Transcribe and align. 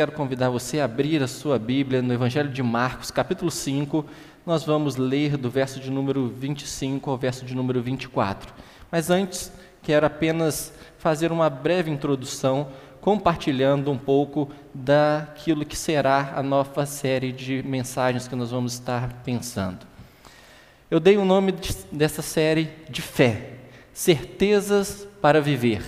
quero 0.00 0.12
convidar 0.12 0.48
você 0.48 0.80
a 0.80 0.86
abrir 0.86 1.22
a 1.22 1.28
sua 1.28 1.58
Bíblia 1.58 2.00
no 2.00 2.10
Evangelho 2.10 2.48
de 2.48 2.62
Marcos, 2.62 3.10
capítulo 3.10 3.50
5. 3.50 4.06
Nós 4.46 4.64
vamos 4.64 4.96
ler 4.96 5.36
do 5.36 5.50
verso 5.50 5.78
de 5.78 5.90
número 5.90 6.26
25 6.26 7.10
ao 7.10 7.18
verso 7.18 7.44
de 7.44 7.54
número 7.54 7.82
24. 7.82 8.50
Mas 8.90 9.10
antes, 9.10 9.52
quero 9.82 10.06
apenas 10.06 10.72
fazer 10.96 11.30
uma 11.30 11.50
breve 11.50 11.90
introdução, 11.90 12.68
compartilhando 13.02 13.90
um 13.90 13.98
pouco 13.98 14.50
daquilo 14.72 15.66
que 15.66 15.76
será 15.76 16.32
a 16.34 16.42
nova 16.42 16.86
série 16.86 17.30
de 17.30 17.62
mensagens 17.62 18.26
que 18.26 18.34
nós 18.34 18.50
vamos 18.50 18.72
estar 18.72 19.20
pensando. 19.22 19.86
Eu 20.90 20.98
dei 20.98 21.18
o 21.18 21.26
nome 21.26 21.54
dessa 21.92 22.22
série 22.22 22.70
de 22.88 23.02
fé, 23.02 23.50
certezas 23.92 25.06
para 25.20 25.42
viver. 25.42 25.84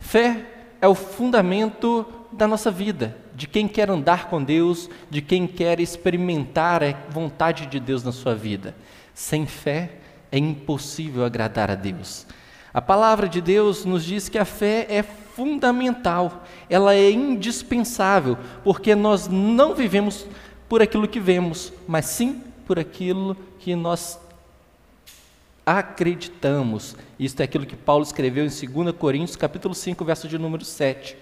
Fé 0.00 0.44
é 0.80 0.88
o 0.88 0.96
fundamento 0.96 2.04
da 2.36 2.46
nossa 2.46 2.70
vida, 2.70 3.16
de 3.34 3.46
quem 3.46 3.66
quer 3.66 3.90
andar 3.90 4.28
com 4.28 4.42
Deus, 4.42 4.90
de 5.08 5.22
quem 5.22 5.46
quer 5.46 5.80
experimentar 5.80 6.82
a 6.82 6.92
vontade 7.10 7.66
de 7.66 7.80
Deus 7.80 8.04
na 8.04 8.12
sua 8.12 8.34
vida. 8.34 8.74
Sem 9.14 9.46
fé 9.46 9.92
é 10.30 10.38
impossível 10.38 11.24
agradar 11.24 11.70
a 11.70 11.74
Deus. 11.74 12.26
A 12.72 12.82
palavra 12.82 13.28
de 13.28 13.40
Deus 13.40 13.84
nos 13.84 14.04
diz 14.04 14.28
que 14.28 14.38
a 14.38 14.44
fé 14.44 14.86
é 14.90 15.02
fundamental, 15.02 16.44
ela 16.68 16.94
é 16.94 17.10
indispensável, 17.10 18.36
porque 18.62 18.94
nós 18.94 19.28
não 19.28 19.74
vivemos 19.74 20.26
por 20.68 20.82
aquilo 20.82 21.08
que 21.08 21.20
vemos, 21.20 21.72
mas 21.88 22.04
sim 22.06 22.42
por 22.66 22.78
aquilo 22.78 23.36
que 23.58 23.74
nós 23.74 24.20
acreditamos. 25.64 26.96
Isto 27.18 27.40
é 27.40 27.44
aquilo 27.44 27.66
que 27.66 27.76
Paulo 27.76 28.04
escreveu 28.04 28.44
em 28.44 28.48
2 28.48 28.94
Coríntios, 28.96 29.36
capítulo 29.36 29.74
5, 29.74 30.04
verso 30.04 30.28
de 30.28 30.38
número 30.38 30.64
7. 30.64 31.16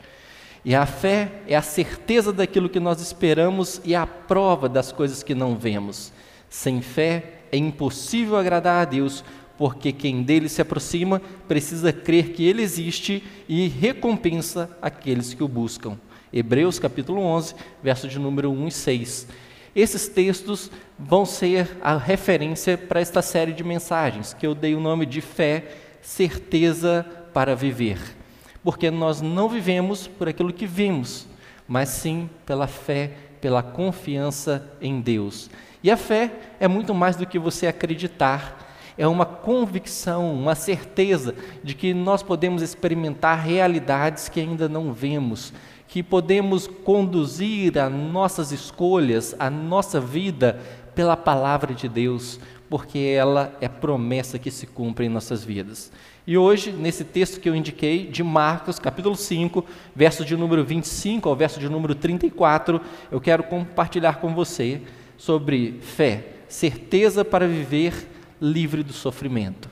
E 0.65 0.75
a 0.75 0.87
fé 0.87 1.31
é 1.47 1.55
a 1.55 1.61
certeza 1.61 2.33
daquilo 2.33 2.71
que 2.71 2.81
nós 2.81 3.01
esperamos 3.01 3.81
e 3.85 3.95
a 3.95 4.07
prova 4.07 4.67
das 4.69 4.91
coisas 4.91 5.23
que 5.23 5.35
não 5.35 5.57
vemos. 5.57 6.11
Sem 6.49 6.81
fé 6.81 7.41
é 7.53 7.59
impossível 7.59 8.37
agradar 8.37 8.81
a 8.81 8.85
Deus, 8.87 9.23
porque 9.59 9.93
quem 9.93 10.23
dele 10.23 10.49
se 10.49 10.63
aproxima 10.63 11.21
precisa 11.47 11.93
crer 11.93 12.31
que 12.33 12.47
ele 12.47 12.63
existe 12.63 13.23
e 13.47 13.69
recompensa 13.69 14.71
aqueles 14.81 15.35
que 15.35 15.45
o 15.45 15.49
buscam. 15.49 15.99
Hebreus 16.33 16.79
capítulo 16.79 17.21
11, 17.21 17.55
verso 17.83 18.09
de 18.09 18.19
número 18.19 18.51
1 18.51 18.69
e 18.69 18.73
6. 18.73 19.29
Esses 19.77 20.09
textos 20.09 20.71
vão 20.99 21.27
ser 21.27 21.77
a 21.83 21.99
referência 21.99 22.79
para 22.79 23.01
esta 23.01 23.21
série 23.21 23.53
de 23.53 23.63
mensagens, 23.63 24.33
que 24.33 24.47
eu 24.47 24.55
dei 24.55 24.75
o 24.75 24.81
nome 24.81 25.05
de 25.05 25.21
Fé, 25.21 25.65
Certeza 26.01 27.05
para 27.33 27.55
Viver. 27.55 28.24
Porque 28.65 28.91
nós 28.91 29.21
não 29.21 29.49
vivemos 29.49 30.09
por 30.09 30.29
aquilo 30.29 30.53
que 30.53 30.67
vimos, 30.67 31.29
mas 31.69 31.91
sim 31.91 32.29
pela 32.45 32.67
fé, 32.67 33.13
pela 33.41 33.63
confiança 33.63 34.67
em 34.81 35.01
Deus. 35.01 35.51
E 35.83 35.91
a 35.91 35.97
fé 35.97 36.33
é 36.59 36.67
muito 36.67 36.95
mais 36.95 37.15
do 37.15 37.27
que 37.27 37.39
você 37.39 37.67
acreditar, 37.67 38.65
é 38.97 39.07
uma 39.07 39.27
convicção, 39.27 40.35
uma 40.35 40.55
certeza 40.55 41.35
de 41.63 41.75
que 41.75 41.93
nós 41.93 42.23
podemos 42.23 42.63
experimentar 42.63 43.39
realidades 43.45 44.29
que 44.29 44.41
ainda 44.41 44.69
não 44.69 44.93
vemos, 44.93 45.53
que 45.87 46.03
podemos 46.03 46.67
conduzir 46.67 47.79
as 47.79 47.93
nossas 47.93 48.51
escolhas, 48.51 49.37
a 49.39 49.51
nossa 49.51 50.01
vida 50.01 50.59
pela 50.95 51.17
palavra 51.17 51.75
de 51.75 51.89
Deus, 51.89 52.41
porque 52.71 52.99
ela 52.99 53.55
é 53.61 53.69
promessa 53.69 54.39
que 54.39 54.51
se 54.51 54.67
cumpre 54.67 55.07
em 55.07 55.11
nossas 55.11 55.45
vidas. 55.45 55.93
E 56.27 56.39
hoje, 56.39 56.73
nesse 56.73 57.05
texto 57.05 57.39
que 57.39 57.47
eu 57.47 57.55
indiquei, 57.55 58.07
de 58.07 58.23
Marcos, 58.23 58.79
capítulo 58.79 59.15
5, 59.15 59.63
verso 59.95 60.25
de 60.25 60.35
número 60.35 60.65
25 60.65 61.29
ao 61.29 61.37
verso 61.37 61.61
de 61.61 61.69
número 61.69 61.95
34, 61.95 62.81
eu 63.13 63.21
quero 63.21 63.43
compartilhar 63.43 64.15
com 64.17 64.35
você 64.35 64.81
sobre 65.19 65.81
fé, 65.83 66.25
certeza 66.49 67.27
para 67.27 67.47
viver 67.47 68.09
livre 68.41 68.83
do 68.83 68.95
sofrimento. 68.95 69.69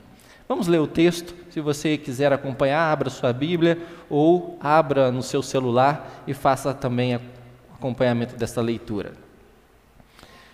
Vamos 0.47 0.67
ler 0.67 0.79
o 0.79 0.85
texto. 0.85 1.33
Se 1.49 1.59
você 1.59 1.97
quiser 1.97 2.31
acompanhar, 2.31 2.91
abra 2.91 3.09
sua 3.09 3.33
Bíblia 3.33 3.79
ou 4.07 4.55
abra 4.61 5.11
no 5.11 5.23
seu 5.23 5.41
celular 5.41 6.23
e 6.27 6.35
faça 6.35 6.71
também 6.71 7.19
acompanhamento 7.73 8.35
dessa 8.35 8.61
leitura. 8.61 9.13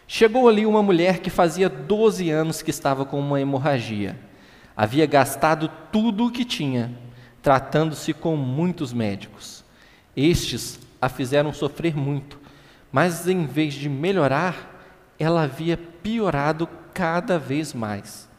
Chegou 0.08 0.48
ali 0.48 0.66
uma 0.66 0.82
mulher 0.82 1.20
que 1.20 1.30
fazia 1.30 1.68
12 1.68 2.30
anos 2.30 2.62
que 2.62 2.70
estava 2.70 3.04
com 3.04 3.20
uma 3.20 3.42
hemorragia. 3.42 4.29
Havia 4.82 5.06
gastado 5.06 5.70
tudo 5.92 6.28
o 6.28 6.32
que 6.32 6.46
tinha, 6.46 6.98
tratando-se 7.42 8.14
com 8.14 8.38
muitos 8.38 8.94
médicos. 8.94 9.66
Estes 10.16 10.80
a 11.02 11.10
fizeram 11.10 11.52
sofrer 11.52 11.96
muito, 11.96 12.40
mas 12.90 13.28
em 13.28 13.46
vez 13.46 13.74
de 13.74 13.90
melhorar, 13.90 14.80
ela 15.20 15.44
havia 15.44 15.76
piorado 15.76 16.70
cada 16.94 17.38
vez 17.38 17.74
mais 17.74 18.30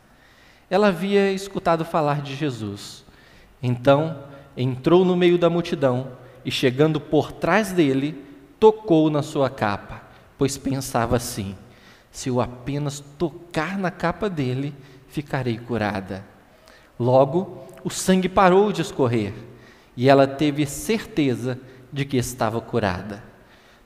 ela 0.70 0.86
havia 0.86 1.32
escutado 1.32 1.84
falar 1.84 2.22
de 2.22 2.36
Jesus. 2.36 3.04
Então, 3.60 4.22
entrou 4.56 5.04
no 5.04 5.16
meio 5.16 5.36
da 5.36 5.50
multidão 5.50 6.12
e, 6.44 6.50
chegando 6.50 7.00
por 7.00 7.32
trás 7.32 7.72
dele, 7.72 8.24
tocou 8.60 9.10
na 9.10 9.20
sua 9.20 9.50
capa, 9.50 10.02
pois 10.38 10.56
pensava 10.56 11.16
assim: 11.16 11.56
se 12.12 12.28
eu 12.28 12.40
apenas 12.40 13.00
tocar 13.18 13.76
na 13.76 13.90
capa 13.90 14.30
dele, 14.30 14.72
ficarei 15.10 15.58
curada. 15.58 16.24
Logo, 16.98 17.66
o 17.82 17.90
sangue 17.90 18.28
parou 18.28 18.72
de 18.72 18.82
escorrer 18.82 19.32
e 19.96 20.08
ela 20.08 20.26
teve 20.26 20.66
certeza 20.66 21.58
de 21.92 22.04
que 22.04 22.16
estava 22.16 22.60
curada. 22.60 23.22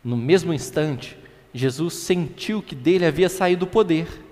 No 0.03 0.17
mesmo 0.17 0.53
instante, 0.53 1.17
Jesus 1.53 1.95
sentiu 1.95 2.63
que 2.63 2.75
dele 2.75 3.07
havia 3.07 3.29
saído 3.29 3.65
o 3.65 3.69
poder 3.69 4.25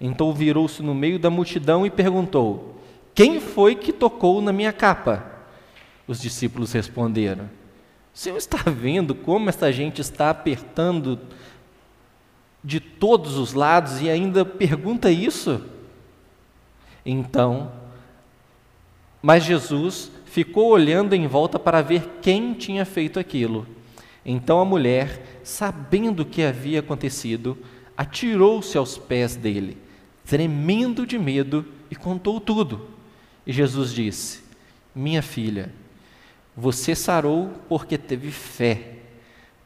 então 0.00 0.32
virou-se 0.32 0.82
no 0.82 0.94
meio 0.94 1.18
da 1.18 1.28
multidão 1.28 1.84
e 1.84 1.90
perguntou: 1.90 2.80
Quem 3.14 3.38
foi 3.38 3.74
que 3.74 3.92
tocou 3.92 4.40
na 4.40 4.52
minha 4.52 4.72
capa? 4.72 5.24
Os 6.08 6.20
discípulos 6.20 6.72
responderam: 6.72 7.44
O 8.14 8.18
Senhor 8.18 8.38
está 8.38 8.56
vendo 8.70 9.14
como 9.14 9.50
esta 9.50 9.70
gente 9.70 10.00
está 10.00 10.30
apertando 10.30 11.20
de 12.64 12.80
todos 12.80 13.36
os 13.36 13.52
lados 13.52 14.00
e 14.00 14.08
ainda 14.08 14.44
pergunta 14.44 15.10
isso? 15.10 15.62
Então, 17.04 17.72
mas 19.22 19.44
Jesus 19.44 20.10
ficou 20.24 20.70
olhando 20.70 21.14
em 21.14 21.26
volta 21.26 21.58
para 21.58 21.82
ver 21.82 22.18
quem 22.22 22.54
tinha 22.54 22.84
feito 22.84 23.18
aquilo. 23.18 23.66
Então 24.24 24.60
a 24.60 24.64
mulher, 24.64 25.40
sabendo 25.42 26.20
o 26.20 26.26
que 26.26 26.42
havia 26.42 26.80
acontecido, 26.80 27.58
atirou-se 27.96 28.76
aos 28.76 28.96
pés 28.96 29.36
dele 29.36 29.76
tremendo 30.30 31.04
de 31.04 31.18
medo, 31.18 31.66
e 31.90 31.96
contou 31.96 32.40
tudo. 32.40 32.88
E 33.44 33.52
Jesus 33.52 33.92
disse: 33.92 34.44
Minha 34.94 35.22
filha, 35.22 35.72
você 36.56 36.94
sarou 36.94 37.50
porque 37.68 37.98
teve 37.98 38.30
fé. 38.30 38.92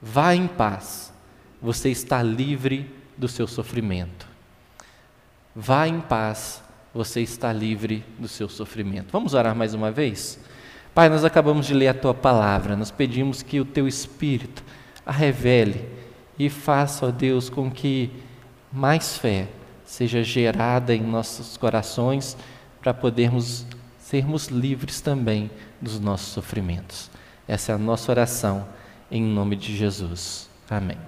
Vá 0.00 0.34
em 0.34 0.46
paz, 0.46 1.12
você 1.60 1.90
está 1.90 2.22
livre 2.22 2.90
do 3.14 3.28
seu 3.28 3.46
sofrimento. 3.46 4.26
Vá 5.54 5.86
em 5.86 6.00
paz, 6.00 6.63
você 6.94 7.20
está 7.20 7.52
livre 7.52 8.04
do 8.18 8.28
seu 8.28 8.48
sofrimento. 8.48 9.10
Vamos 9.10 9.34
orar 9.34 9.54
mais 9.54 9.74
uma 9.74 9.90
vez? 9.90 10.38
Pai, 10.94 11.08
nós 11.08 11.24
acabamos 11.24 11.66
de 11.66 11.74
ler 11.74 11.88
a 11.88 11.94
tua 11.94 12.14
palavra, 12.14 12.76
nós 12.76 12.92
pedimos 12.92 13.42
que 13.42 13.58
o 13.58 13.64
teu 13.64 13.88
Espírito 13.88 14.62
a 15.04 15.10
revele 15.12 15.88
e 16.38 16.48
faça, 16.48 17.06
ó 17.06 17.10
Deus, 17.10 17.50
com 17.50 17.70
que 17.70 18.10
mais 18.72 19.18
fé 19.18 19.48
seja 19.84 20.22
gerada 20.22 20.94
em 20.94 21.02
nossos 21.02 21.56
corações 21.56 22.36
para 22.80 22.94
podermos 22.94 23.66
sermos 23.98 24.46
livres 24.46 25.00
também 25.00 25.50
dos 25.80 25.98
nossos 25.98 26.28
sofrimentos. 26.28 27.10
Essa 27.46 27.72
é 27.72 27.74
a 27.74 27.78
nossa 27.78 28.10
oração 28.12 28.66
em 29.10 29.22
nome 29.22 29.56
de 29.56 29.76
Jesus. 29.76 30.48
Amém. 30.70 30.98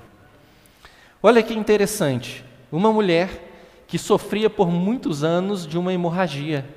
Olha 1.22 1.42
que 1.42 1.54
interessante, 1.54 2.44
uma 2.70 2.92
mulher 2.92 3.45
que 3.86 3.98
sofria 3.98 4.50
por 4.50 4.68
muitos 4.68 5.22
anos 5.22 5.66
de 5.66 5.78
uma 5.78 5.92
hemorragia. 5.92 6.68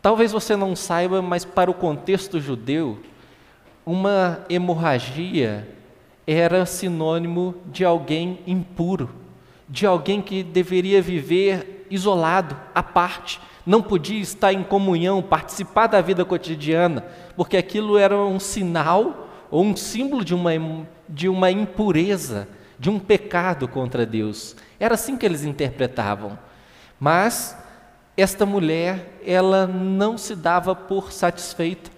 Talvez 0.00 0.32
você 0.32 0.56
não 0.56 0.74
saiba, 0.76 1.20
mas 1.20 1.44
para 1.44 1.70
o 1.70 1.74
contexto 1.74 2.40
judeu, 2.40 2.98
uma 3.84 4.44
hemorragia 4.48 5.68
era 6.26 6.64
sinônimo 6.64 7.54
de 7.66 7.84
alguém 7.84 8.38
impuro 8.46 9.20
de 9.70 9.86
alguém 9.86 10.20
que 10.20 10.42
deveria 10.42 11.00
viver 11.00 11.86
isolado, 11.88 12.56
à 12.74 12.82
parte, 12.82 13.40
não 13.64 13.80
podia 13.80 14.20
estar 14.20 14.52
em 14.52 14.64
comunhão, 14.64 15.22
participar 15.22 15.86
da 15.86 16.00
vida 16.00 16.24
cotidiana, 16.24 17.04
porque 17.36 17.56
aquilo 17.56 17.96
era 17.96 18.16
um 18.18 18.40
sinal 18.40 19.28
ou 19.48 19.64
um 19.64 19.76
símbolo 19.76 20.24
de 20.24 20.34
uma, 20.34 20.50
de 21.08 21.28
uma 21.28 21.50
impureza, 21.52 22.48
de 22.80 22.88
um 22.88 22.98
pecado 22.98 23.68
contra 23.68 24.06
Deus. 24.06 24.56
Era 24.80 24.94
assim 24.94 25.14
que 25.18 25.26
eles 25.26 25.44
interpretavam. 25.44 26.38
Mas 26.98 27.54
esta 28.16 28.46
mulher, 28.46 29.20
ela 29.24 29.66
não 29.66 30.16
se 30.16 30.34
dava 30.34 30.74
por 30.74 31.12
satisfeita. 31.12 31.90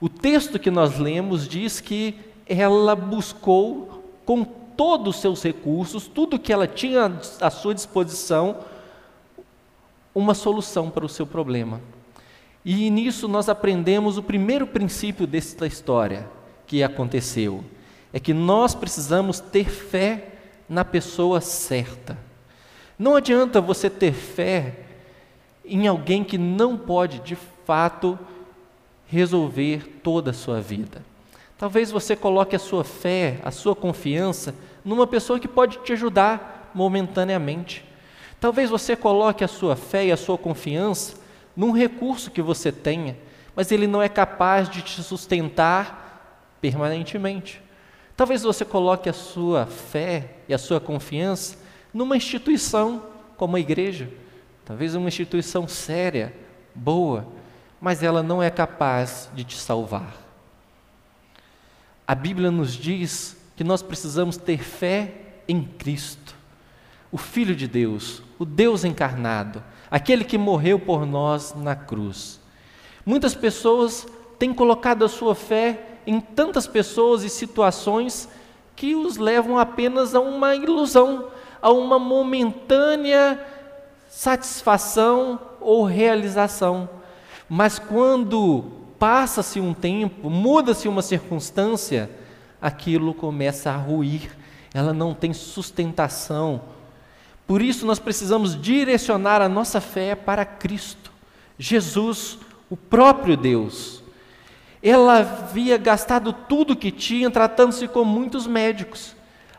O 0.00 0.08
texto 0.08 0.56
que 0.56 0.70
nós 0.70 0.98
lemos 0.98 1.48
diz 1.48 1.80
que 1.80 2.16
ela 2.46 2.94
buscou 2.94 4.04
com 4.24 4.44
todos 4.44 5.16
os 5.16 5.20
seus 5.20 5.42
recursos, 5.42 6.06
tudo 6.06 6.38
que 6.38 6.52
ela 6.52 6.66
tinha 6.66 7.12
à 7.40 7.50
sua 7.50 7.74
disposição, 7.74 8.58
uma 10.14 10.32
solução 10.32 10.90
para 10.90 11.04
o 11.04 11.08
seu 11.08 11.26
problema. 11.26 11.80
E 12.64 12.88
nisso 12.88 13.26
nós 13.26 13.48
aprendemos 13.48 14.16
o 14.16 14.22
primeiro 14.22 14.66
princípio 14.66 15.26
desta 15.26 15.66
história 15.66 16.28
que 16.66 16.82
aconteceu: 16.82 17.64
é 18.12 18.20
que 18.20 18.34
nós 18.34 18.74
precisamos 18.74 19.40
ter 19.40 19.68
fé 19.68 20.28
na 20.68 20.84
pessoa 20.84 21.40
certa. 21.40 22.16
Não 22.98 23.16
adianta 23.16 23.60
você 23.60 23.88
ter 23.88 24.12
fé 24.12 24.76
em 25.64 25.86
alguém 25.86 26.24
que 26.24 26.36
não 26.36 26.76
pode 26.76 27.20
de 27.20 27.36
fato 27.64 28.18
resolver 29.06 30.00
toda 30.02 30.30
a 30.30 30.34
sua 30.34 30.60
vida. 30.60 31.02
Talvez 31.56 31.90
você 31.90 32.16
coloque 32.16 32.56
a 32.56 32.58
sua 32.58 32.84
fé, 32.84 33.38
a 33.42 33.50
sua 33.50 33.76
confiança 33.76 34.54
numa 34.84 35.06
pessoa 35.06 35.38
que 35.38 35.48
pode 35.48 35.78
te 35.78 35.92
ajudar 35.92 36.70
momentaneamente. 36.74 37.84
Talvez 38.40 38.70
você 38.70 38.96
coloque 38.96 39.44
a 39.44 39.48
sua 39.48 39.76
fé 39.76 40.06
e 40.06 40.12
a 40.12 40.16
sua 40.16 40.38
confiança 40.38 41.16
num 41.54 41.72
recurso 41.72 42.30
que 42.30 42.40
você 42.40 42.72
tenha, 42.72 43.16
mas 43.54 43.70
ele 43.70 43.86
não 43.86 44.00
é 44.00 44.08
capaz 44.08 44.68
de 44.68 44.80
te 44.80 45.02
sustentar 45.02 46.56
permanentemente. 46.60 47.60
Talvez 48.20 48.42
você 48.42 48.66
coloque 48.66 49.08
a 49.08 49.14
sua 49.14 49.64
fé 49.64 50.32
e 50.46 50.52
a 50.52 50.58
sua 50.58 50.78
confiança 50.78 51.56
numa 51.90 52.18
instituição 52.18 53.02
como 53.34 53.56
a 53.56 53.60
igreja, 53.60 54.10
talvez 54.62 54.94
uma 54.94 55.08
instituição 55.08 55.66
séria, 55.66 56.36
boa, 56.74 57.26
mas 57.80 58.02
ela 58.02 58.22
não 58.22 58.42
é 58.42 58.50
capaz 58.50 59.30
de 59.34 59.42
te 59.42 59.56
salvar. 59.56 60.14
A 62.06 62.14
Bíblia 62.14 62.50
nos 62.50 62.74
diz 62.74 63.38
que 63.56 63.64
nós 63.64 63.80
precisamos 63.80 64.36
ter 64.36 64.58
fé 64.58 65.14
em 65.48 65.62
Cristo, 65.64 66.36
o 67.10 67.16
Filho 67.16 67.56
de 67.56 67.66
Deus, 67.66 68.22
o 68.38 68.44
Deus 68.44 68.84
encarnado, 68.84 69.64
aquele 69.90 70.24
que 70.24 70.36
morreu 70.36 70.78
por 70.78 71.06
nós 71.06 71.54
na 71.54 71.74
cruz. 71.74 72.38
Muitas 73.06 73.34
pessoas 73.34 74.06
têm 74.38 74.52
colocado 74.52 75.06
a 75.06 75.08
sua 75.08 75.34
fé 75.34 75.86
em 76.06 76.20
tantas 76.20 76.66
pessoas 76.66 77.22
e 77.22 77.28
situações 77.28 78.28
que 78.74 78.94
os 78.94 79.16
levam 79.16 79.58
apenas 79.58 80.14
a 80.14 80.20
uma 80.20 80.54
ilusão, 80.54 81.26
a 81.60 81.70
uma 81.70 81.98
momentânea 81.98 83.38
satisfação 84.08 85.38
ou 85.60 85.84
realização. 85.84 86.88
Mas 87.48 87.78
quando 87.78 88.64
passa-se 88.98 89.60
um 89.60 89.72
tempo, 89.72 90.28
muda-se 90.28 90.88
uma 90.88 91.02
circunstância, 91.02 92.10
aquilo 92.60 93.14
começa 93.14 93.70
a 93.70 93.76
ruir, 93.76 94.30
ela 94.74 94.92
não 94.92 95.14
tem 95.14 95.32
sustentação, 95.32 96.60
por 97.46 97.60
isso 97.60 97.84
nós 97.84 97.98
precisamos 97.98 98.60
direcionar 98.60 99.42
a 99.42 99.48
nossa 99.48 99.80
fé 99.80 100.14
para 100.14 100.44
Cristo, 100.44 101.10
Jesus, 101.58 102.38
o 102.70 102.76
próprio 102.76 103.36
Deus. 103.36 103.99
Ela 104.82 105.18
havia 105.18 105.76
gastado 105.76 106.32
tudo 106.32 106.76
que 106.76 106.90
tinha 106.90 107.30
tratando-se 107.30 107.86
com 107.86 108.04
muitos 108.04 108.46
médicos. 108.46 109.14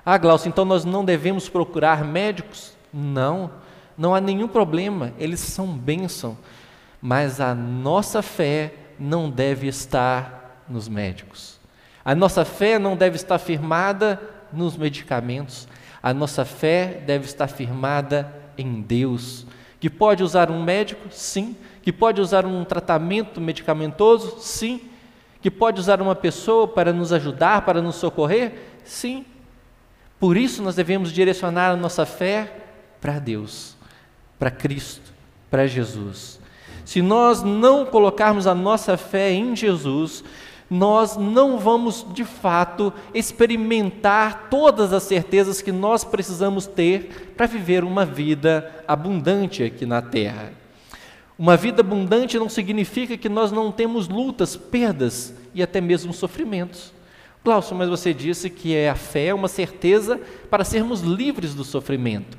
Ah, 0.05 0.17
Glaucio, 0.17 0.49
então 0.49 0.65
nós 0.65 0.83
não 0.83 1.05
devemos 1.05 1.47
procurar 1.47 2.03
médicos? 2.03 2.73
Não, 2.91 3.51
não 3.97 4.15
há 4.15 4.19
nenhum 4.19 4.47
problema, 4.47 5.13
eles 5.19 5.39
são 5.39 5.67
bênção. 5.67 6.37
Mas 7.01 7.39
a 7.39 7.53
nossa 7.53 8.21
fé 8.21 8.73
não 8.99 9.29
deve 9.29 9.67
estar 9.67 10.63
nos 10.67 10.87
médicos. 10.87 11.59
A 12.03 12.15
nossa 12.15 12.43
fé 12.43 12.79
não 12.79 12.95
deve 12.95 13.15
estar 13.15 13.37
firmada 13.37 14.19
nos 14.51 14.75
medicamentos. 14.75 15.67
A 16.01 16.13
nossa 16.13 16.43
fé 16.43 17.01
deve 17.05 17.25
estar 17.25 17.47
firmada 17.47 18.33
em 18.57 18.81
Deus, 18.81 19.45
que 19.79 19.89
pode 19.89 20.23
usar 20.23 20.49
um 20.49 20.63
médico, 20.63 21.09
sim, 21.11 21.55
que 21.81 21.91
pode 21.91 22.19
usar 22.19 22.45
um 22.45 22.63
tratamento 22.63 23.39
medicamentoso, 23.39 24.37
sim, 24.39 24.81
que 25.41 25.49
pode 25.49 25.79
usar 25.79 26.01
uma 26.01 26.15
pessoa 26.15 26.67
para 26.67 26.93
nos 26.93 27.11
ajudar, 27.11 27.63
para 27.65 27.81
nos 27.81 27.95
socorrer, 27.95 28.53
sim. 28.83 29.25
Por 30.19 30.37
isso 30.37 30.61
nós 30.61 30.75
devemos 30.75 31.11
direcionar 31.11 31.71
a 31.71 31.75
nossa 31.75 32.05
fé 32.05 32.53
para 33.01 33.17
Deus, 33.17 33.75
para 34.37 34.51
Cristo, 34.51 35.11
para 35.49 35.65
Jesus. 35.65 36.39
Se 36.85 37.01
nós 37.01 37.41
não 37.41 37.85
colocarmos 37.85 38.45
a 38.45 38.53
nossa 38.53 38.97
fé 38.97 39.31
em 39.31 39.55
Jesus, 39.55 40.23
nós 40.69 41.17
não 41.17 41.57
vamos 41.57 42.05
de 42.13 42.23
fato 42.23 42.93
experimentar 43.13 44.47
todas 44.49 44.93
as 44.93 45.03
certezas 45.03 45.61
que 45.61 45.71
nós 45.71 46.03
precisamos 46.03 46.65
ter 46.67 47.33
para 47.35 47.47
viver 47.47 47.83
uma 47.83 48.05
vida 48.05 48.83
abundante 48.87 49.63
aqui 49.63 49.85
na 49.85 50.01
terra. 50.01 50.60
Uma 51.41 51.57
vida 51.57 51.81
abundante 51.81 52.37
não 52.37 52.47
significa 52.47 53.17
que 53.17 53.27
nós 53.27 53.51
não 53.51 53.71
temos 53.71 54.07
lutas, 54.07 54.55
perdas 54.55 55.33
e 55.55 55.63
até 55.63 55.81
mesmo 55.81 56.13
sofrimentos. 56.13 56.93
Glaucio, 57.43 57.75
mas 57.75 57.89
você 57.89 58.13
disse 58.13 58.47
que 58.47 58.75
é 58.75 58.91
a 58.91 58.95
fé 58.95 59.33
uma 59.33 59.47
certeza 59.47 60.21
para 60.51 60.63
sermos 60.63 61.01
livres 61.01 61.55
do 61.55 61.63
sofrimento. 61.63 62.37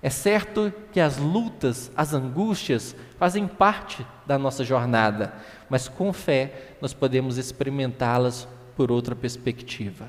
É 0.00 0.08
certo 0.08 0.72
que 0.92 1.00
as 1.00 1.16
lutas, 1.16 1.90
as 1.96 2.14
angústias 2.14 2.94
fazem 3.18 3.48
parte 3.48 4.06
da 4.24 4.38
nossa 4.38 4.62
jornada, 4.62 5.34
mas 5.68 5.88
com 5.88 6.12
fé 6.12 6.76
nós 6.80 6.94
podemos 6.94 7.38
experimentá-las 7.38 8.46
por 8.76 8.92
outra 8.92 9.16
perspectiva. 9.16 10.08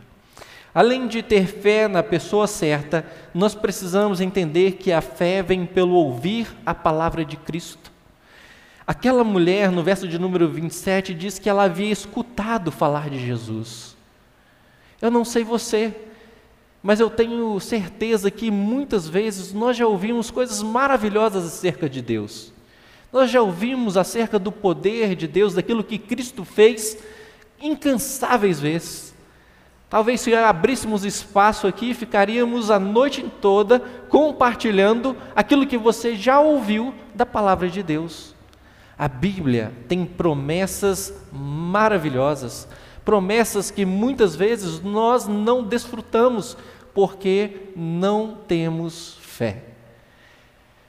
Além 0.76 1.08
de 1.08 1.24
ter 1.24 1.48
fé 1.48 1.88
na 1.88 2.04
pessoa 2.04 2.46
certa, 2.46 3.04
nós 3.34 3.56
precisamos 3.56 4.22
entender 4.22 4.74
que 4.74 4.92
a 4.92 5.02
fé 5.02 5.42
vem 5.42 5.66
pelo 5.66 5.96
ouvir 5.96 6.48
a 6.64 6.76
palavra 6.76 7.26
de 7.26 7.36
Cristo. 7.36 7.97
Aquela 8.88 9.22
mulher, 9.22 9.70
no 9.70 9.84
verso 9.84 10.08
de 10.08 10.18
número 10.18 10.48
27, 10.48 11.14
diz 11.14 11.38
que 11.38 11.50
ela 11.50 11.64
havia 11.64 11.92
escutado 11.92 12.72
falar 12.72 13.10
de 13.10 13.20
Jesus. 13.20 13.98
Eu 15.02 15.12
não 15.12 15.26
sei 15.26 15.44
você, 15.44 15.94
mas 16.82 17.02
eu 17.02 17.10
tenho 17.10 17.60
certeza 17.60 18.32
que 18.32 18.50
muitas 18.50 19.06
vezes 19.06 19.52
nós 19.52 19.76
já 19.76 19.86
ouvimos 19.86 20.32
coisas 20.32 20.64
maravilhosas 20.64 21.46
acerca 21.46 21.90
de 21.90 22.02
Deus. 22.02 22.54
Nós 23.12 23.30
já 23.30 23.42
ouvimos 23.42 23.98
acerca 23.98 24.40
do 24.40 24.54
poder 24.54 25.16
de 25.16 25.28
Deus, 25.28 25.54
daquilo 25.54 25.84
que 25.84 25.98
Cristo 25.98 26.46
fez, 26.46 26.98
incansáveis 27.62 28.62
vezes. 28.62 29.14
Talvez 29.90 30.22
se 30.22 30.34
abríssemos 30.34 31.04
espaço 31.04 31.68
aqui, 31.68 31.94
ficaríamos 31.94 32.72
a 32.72 32.80
noite 32.80 33.30
toda 33.42 33.82
compartilhando 34.08 35.14
aquilo 35.36 35.68
que 35.68 35.78
você 35.78 36.16
já 36.16 36.40
ouviu 36.40 36.94
da 37.14 37.26
palavra 37.26 37.68
de 37.68 37.84
Deus. 37.84 38.37
A 38.98 39.08
Bíblia 39.08 39.72
tem 39.88 40.06
promessas 40.06 41.14
maravilhosas, 41.32 42.68
promessas 43.06 43.70
que 43.70 43.86
muitas 43.86 44.36
vezes 44.36 44.82
nós 44.82 45.28
não 45.28 45.64
desfrutamos 45.64 46.58
porque 46.96 47.72
não 47.76 48.36
temos 48.48 49.18
fé. 49.22 49.64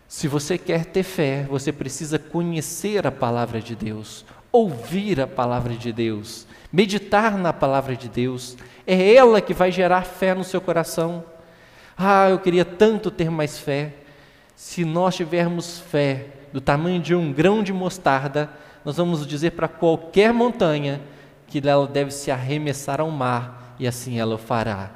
Se 0.08 0.26
você 0.26 0.56
quer 0.56 0.86
ter 0.86 1.02
fé, 1.02 1.46
você 1.50 1.70
precisa 1.70 2.18
conhecer 2.18 3.06
a 3.06 3.12
palavra 3.12 3.60
de 3.60 3.76
Deus, 3.76 4.24
ouvir 4.50 5.20
a 5.20 5.26
palavra 5.26 5.74
de 5.74 5.92
Deus, 5.92 6.46
meditar 6.72 7.36
na 7.36 7.52
palavra 7.52 7.94
de 7.94 8.08
Deus. 8.08 8.56
É 8.86 9.14
ela 9.14 9.38
que 9.42 9.52
vai 9.52 9.70
gerar 9.70 10.06
fé 10.06 10.32
no 10.34 10.44
seu 10.44 10.62
coração. 10.62 11.22
Ah, 11.94 12.30
eu 12.30 12.38
queria 12.38 12.64
tanto 12.64 13.10
ter 13.10 13.30
mais 13.30 13.58
fé. 13.58 13.96
Se 14.56 14.82
nós 14.82 15.14
tivermos 15.14 15.78
fé 15.78 16.37
do 16.52 16.60
tamanho 16.60 17.00
de 17.00 17.14
um 17.14 17.32
grão 17.32 17.62
de 17.62 17.72
mostarda, 17.72 18.50
nós 18.84 18.96
vamos 18.96 19.26
dizer 19.26 19.52
para 19.52 19.68
qualquer 19.68 20.32
montanha 20.32 21.00
que 21.46 21.66
ela 21.66 21.86
deve 21.86 22.10
se 22.10 22.30
arremessar 22.30 23.00
ao 23.00 23.10
mar, 23.10 23.74
e 23.78 23.86
assim 23.86 24.18
ela 24.18 24.34
o 24.34 24.38
fará. 24.38 24.90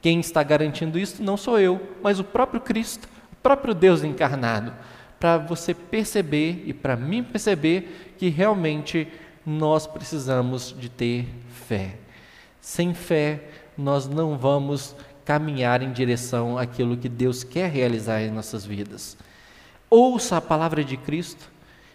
Quem 0.00 0.20
está 0.20 0.42
garantindo 0.42 0.98
isso 0.98 1.22
não 1.22 1.36
sou 1.36 1.58
eu, 1.58 1.80
mas 2.02 2.20
o 2.20 2.24
próprio 2.24 2.60
Cristo 2.60 3.08
próprio 3.46 3.72
Deus 3.74 4.02
encarnado, 4.02 4.72
para 5.20 5.38
você 5.38 5.72
perceber 5.72 6.64
e 6.66 6.72
para 6.72 6.96
mim 6.96 7.22
perceber 7.22 8.14
que 8.18 8.28
realmente 8.28 9.06
nós 9.46 9.86
precisamos 9.86 10.74
de 10.76 10.88
ter 10.88 11.28
fé. 11.68 11.94
Sem 12.60 12.92
fé, 12.92 13.44
nós 13.78 14.08
não 14.08 14.36
vamos 14.36 14.96
caminhar 15.24 15.80
em 15.80 15.92
direção 15.92 16.58
àquilo 16.58 16.96
que 16.96 17.08
Deus 17.08 17.44
quer 17.44 17.70
realizar 17.70 18.20
em 18.20 18.32
nossas 18.32 18.66
vidas. 18.66 19.16
Ouça 19.88 20.36
a 20.36 20.40
palavra 20.40 20.82
de 20.84 20.96
Cristo. 20.96 21.50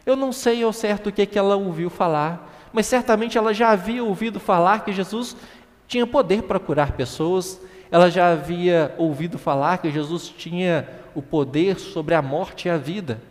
Eu 0.06 0.16
não 0.16 0.32
sei 0.32 0.64
ao 0.64 0.74
certo 0.74 1.08
o 1.08 1.12
que, 1.12 1.22
é 1.22 1.26
que 1.26 1.38
ela 1.38 1.56
ouviu 1.56 1.90
falar, 1.90 2.70
mas 2.74 2.86
certamente 2.86 3.38
ela 3.38 3.54
já 3.54 3.70
havia 3.70 4.04
ouvido 4.04 4.40
falar 4.40 4.84
que 4.84 4.92
Jesus 4.94 5.36
tinha 5.88 6.08
poder 6.08 6.44
para 6.44 6.60
curar 6.60 6.94
pessoas, 6.94 7.60
ela 7.92 8.10
já 8.10 8.32
havia 8.32 8.96
ouvido 8.98 9.38
falar 9.38 9.80
que 9.80 9.92
Jesus 9.92 10.30
tinha 10.30 10.88
o 11.14 11.22
poder 11.22 11.78
sobre 11.78 12.16
a 12.16 12.22
morte 12.22 12.68
e 12.68 12.72
a 12.72 12.78
vida. 12.78 13.22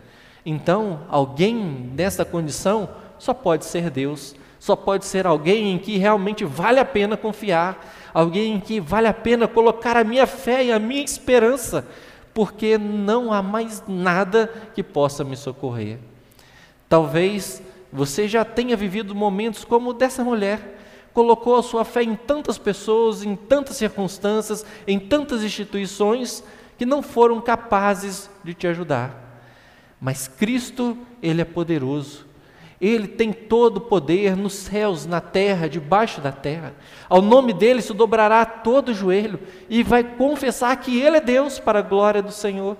Então, 0.45 1.01
alguém 1.09 1.55
nessa 1.95 2.23
condição 2.23 2.87
só 3.17 3.33
pode 3.33 3.65
ser 3.65 3.89
Deus, 3.89 4.35
Só 4.59 4.75
pode 4.75 5.05
ser 5.05 5.25
alguém 5.25 5.71
em 5.71 5.79
que 5.79 5.97
realmente 5.97 6.45
vale 6.45 6.79
a 6.79 6.85
pena 6.85 7.17
confiar, 7.17 7.83
alguém 8.13 8.53
em 8.53 8.59
que 8.59 8.79
vale 8.79 9.07
a 9.07 9.13
pena 9.13 9.47
colocar 9.47 9.97
a 9.97 10.03
minha 10.03 10.27
fé 10.27 10.63
e 10.63 10.71
a 10.71 10.77
minha 10.77 11.03
esperança, 11.03 11.87
porque 12.33 12.77
não 12.77 13.31
há 13.31 13.41
mais 13.41 13.83
nada 13.87 14.47
que 14.73 14.83
possa 14.83 15.23
me 15.23 15.35
socorrer. 15.35 15.99
Talvez 16.87 17.61
você 17.91 18.27
já 18.27 18.45
tenha 18.45 18.75
vivido 18.77 19.13
momentos 19.13 19.65
como 19.65 19.93
dessa 19.93 20.23
mulher, 20.23 20.79
colocou 21.13 21.57
a 21.57 21.63
sua 21.63 21.83
fé 21.83 22.03
em 22.03 22.15
tantas 22.15 22.57
pessoas, 22.57 23.23
em 23.23 23.35
tantas 23.35 23.75
circunstâncias, 23.75 24.65
em 24.87 24.97
tantas 24.99 25.43
instituições 25.43 26.43
que 26.77 26.85
não 26.85 27.01
foram 27.01 27.41
capazes 27.41 28.29
de 28.43 28.53
te 28.53 28.65
ajudar. 28.67 29.43
Mas 29.99 30.27
Cristo, 30.27 30.97
ele 31.21 31.41
é 31.41 31.45
poderoso 31.45 32.30
ele 32.81 33.07
tem 33.07 33.31
todo 33.31 33.77
o 33.77 33.81
poder 33.81 34.35
nos 34.35 34.53
céus, 34.53 35.05
na 35.05 35.21
terra, 35.21 35.69
debaixo 35.69 36.19
da 36.19 36.31
terra. 36.31 36.73
Ao 37.07 37.21
nome 37.21 37.53
dele 37.53 37.79
se 37.79 37.93
dobrará 37.93 38.43
todo 38.43 38.89
o 38.89 38.93
joelho 38.93 39.39
e 39.69 39.83
vai 39.83 40.03
confessar 40.03 40.75
que 40.77 40.99
ele 40.99 41.17
é 41.17 41.21
Deus 41.21 41.59
para 41.59 41.77
a 41.77 41.83
glória 41.83 42.23
do 42.23 42.31
Senhor. 42.31 42.75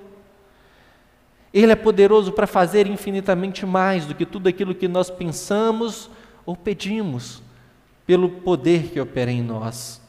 Ele 1.54 1.72
é 1.72 1.76
poderoso 1.76 2.32
para 2.32 2.48
fazer 2.48 2.88
infinitamente 2.88 3.64
mais 3.64 4.08
do 4.08 4.16
que 4.16 4.26
tudo 4.26 4.50
aquilo 4.50 4.74
que 4.74 4.88
nós 4.88 5.12
pensamos 5.12 6.10
ou 6.48 6.56
pedimos, 6.56 7.44
pelo 8.08 8.28
poder 8.28 8.86
que 8.86 9.00
opera 9.00 9.30
em 9.30 9.44
nós. 9.44 10.02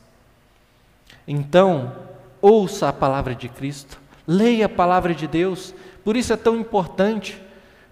Então, 1.29 1.93
ouça 2.41 2.89
a 2.89 2.93
palavra 2.95 3.35
de 3.35 3.49
Cristo, 3.49 4.01
leia 4.27 4.67
a 4.67 4.71
palavra 4.71 5.15
de 5.15 5.27
Deus, 5.27 5.75
por 6.03 6.17
isso 6.17 6.33
é 6.33 6.37
tão 6.37 6.57
importante 6.57 7.42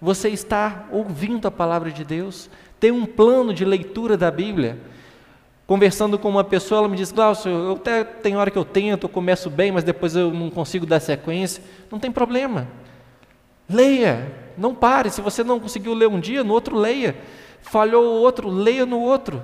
você 0.01 0.29
está 0.29 0.87
ouvindo 0.91 1.47
a 1.47 1.51
palavra 1.51 1.91
de 1.91 2.03
Deus? 2.03 2.49
Tem 2.79 2.89
um 2.89 3.05
plano 3.05 3.53
de 3.53 3.63
leitura 3.63 4.17
da 4.17 4.31
Bíblia? 4.31 4.79
Conversando 5.67 6.17
com 6.17 6.27
uma 6.27 6.43
pessoa, 6.43 6.79
ela 6.79 6.89
me 6.89 6.97
diz: 6.97 7.11
Glaucio, 7.11 7.51
eu 7.51 7.73
até 7.73 8.03
tem 8.03 8.35
hora 8.35 8.49
que 8.49 8.57
eu 8.57 8.65
tento, 8.65 9.03
eu 9.03 9.09
começo 9.09 9.49
bem, 9.49 9.71
mas 9.71 9.83
depois 9.83 10.15
eu 10.15 10.31
não 10.31 10.49
consigo 10.49 10.87
dar 10.87 10.99
sequência. 10.99 11.63
Não 11.91 11.99
tem 11.99 12.11
problema. 12.11 12.67
Leia, 13.69 14.33
não 14.57 14.73
pare. 14.73 15.11
Se 15.11 15.21
você 15.21 15.43
não 15.43 15.59
conseguiu 15.59 15.93
ler 15.93 16.07
um 16.07 16.19
dia, 16.19 16.43
no 16.43 16.51
outro 16.51 16.75
leia. 16.75 17.15
Falhou 17.61 18.03
o 18.03 18.21
outro, 18.21 18.49
leia 18.49 18.87
no 18.87 18.99
outro. 18.99 19.43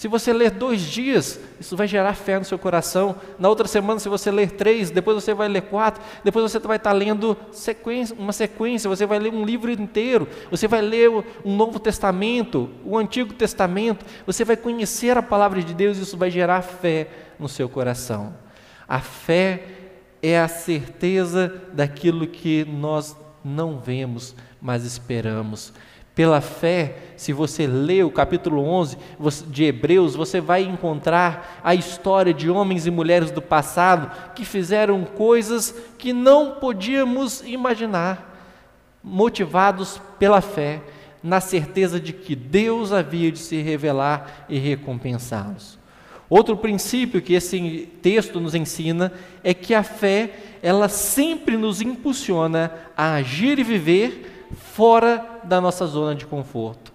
Se 0.00 0.08
você 0.08 0.32
ler 0.32 0.52
dois 0.52 0.80
dias, 0.80 1.38
isso 1.60 1.76
vai 1.76 1.86
gerar 1.86 2.14
fé 2.14 2.38
no 2.38 2.44
seu 2.46 2.58
coração. 2.58 3.16
Na 3.38 3.50
outra 3.50 3.68
semana, 3.68 4.00
se 4.00 4.08
você 4.08 4.30
ler 4.30 4.52
três, 4.52 4.90
depois 4.90 5.22
você 5.22 5.34
vai 5.34 5.46
ler 5.46 5.60
quatro, 5.60 6.02
depois 6.24 6.50
você 6.50 6.58
vai 6.58 6.78
estar 6.78 6.92
lendo 6.92 7.36
sequência, 7.52 8.16
uma 8.18 8.32
sequência, 8.32 8.88
você 8.88 9.04
vai 9.04 9.18
ler 9.18 9.30
um 9.30 9.44
livro 9.44 9.70
inteiro, 9.70 10.26
você 10.50 10.66
vai 10.66 10.80
ler 10.80 11.10
um 11.44 11.54
Novo 11.54 11.78
Testamento, 11.78 12.70
o 12.82 12.96
Antigo 12.96 13.34
Testamento, 13.34 14.06
você 14.24 14.42
vai 14.42 14.56
conhecer 14.56 15.18
a 15.18 15.22
palavra 15.22 15.62
de 15.62 15.74
Deus 15.74 15.98
e 15.98 16.02
isso 16.02 16.16
vai 16.16 16.30
gerar 16.30 16.62
fé 16.62 17.06
no 17.38 17.46
seu 17.46 17.68
coração. 17.68 18.34
A 18.88 19.00
fé 19.00 19.64
é 20.22 20.40
a 20.40 20.48
certeza 20.48 21.62
daquilo 21.74 22.26
que 22.26 22.64
nós 22.64 23.14
não 23.44 23.78
vemos, 23.78 24.34
mas 24.62 24.82
esperamos. 24.86 25.74
Pela 26.14 26.40
fé, 26.40 26.96
se 27.16 27.32
você 27.32 27.66
lê 27.66 28.02
o 28.02 28.10
capítulo 28.10 28.62
11 28.62 28.96
de 29.48 29.64
Hebreus, 29.64 30.16
você 30.16 30.40
vai 30.40 30.62
encontrar 30.62 31.60
a 31.62 31.74
história 31.74 32.34
de 32.34 32.50
homens 32.50 32.86
e 32.86 32.90
mulheres 32.90 33.30
do 33.30 33.40
passado 33.40 34.10
que 34.34 34.44
fizeram 34.44 35.04
coisas 35.04 35.74
que 35.96 36.12
não 36.12 36.52
podíamos 36.52 37.42
imaginar, 37.42 38.26
motivados 39.02 40.00
pela 40.18 40.40
fé, 40.40 40.82
na 41.22 41.40
certeza 41.40 42.00
de 42.00 42.12
que 42.12 42.34
Deus 42.34 42.92
havia 42.92 43.30
de 43.30 43.38
se 43.38 43.60
revelar 43.60 44.46
e 44.48 44.58
recompensá-los. 44.58 45.78
Outro 46.28 46.56
princípio 46.56 47.20
que 47.20 47.34
esse 47.34 47.88
texto 48.00 48.40
nos 48.40 48.54
ensina 48.54 49.12
é 49.42 49.52
que 49.52 49.74
a 49.74 49.82
fé, 49.82 50.30
ela 50.62 50.88
sempre 50.88 51.56
nos 51.56 51.80
impulsiona 51.80 52.72
a 52.96 53.14
agir 53.14 53.58
e 53.58 53.64
viver 53.64 54.39
fora 54.54 55.40
da 55.44 55.60
nossa 55.60 55.86
zona 55.86 56.14
de 56.14 56.26
conforto. 56.26 56.92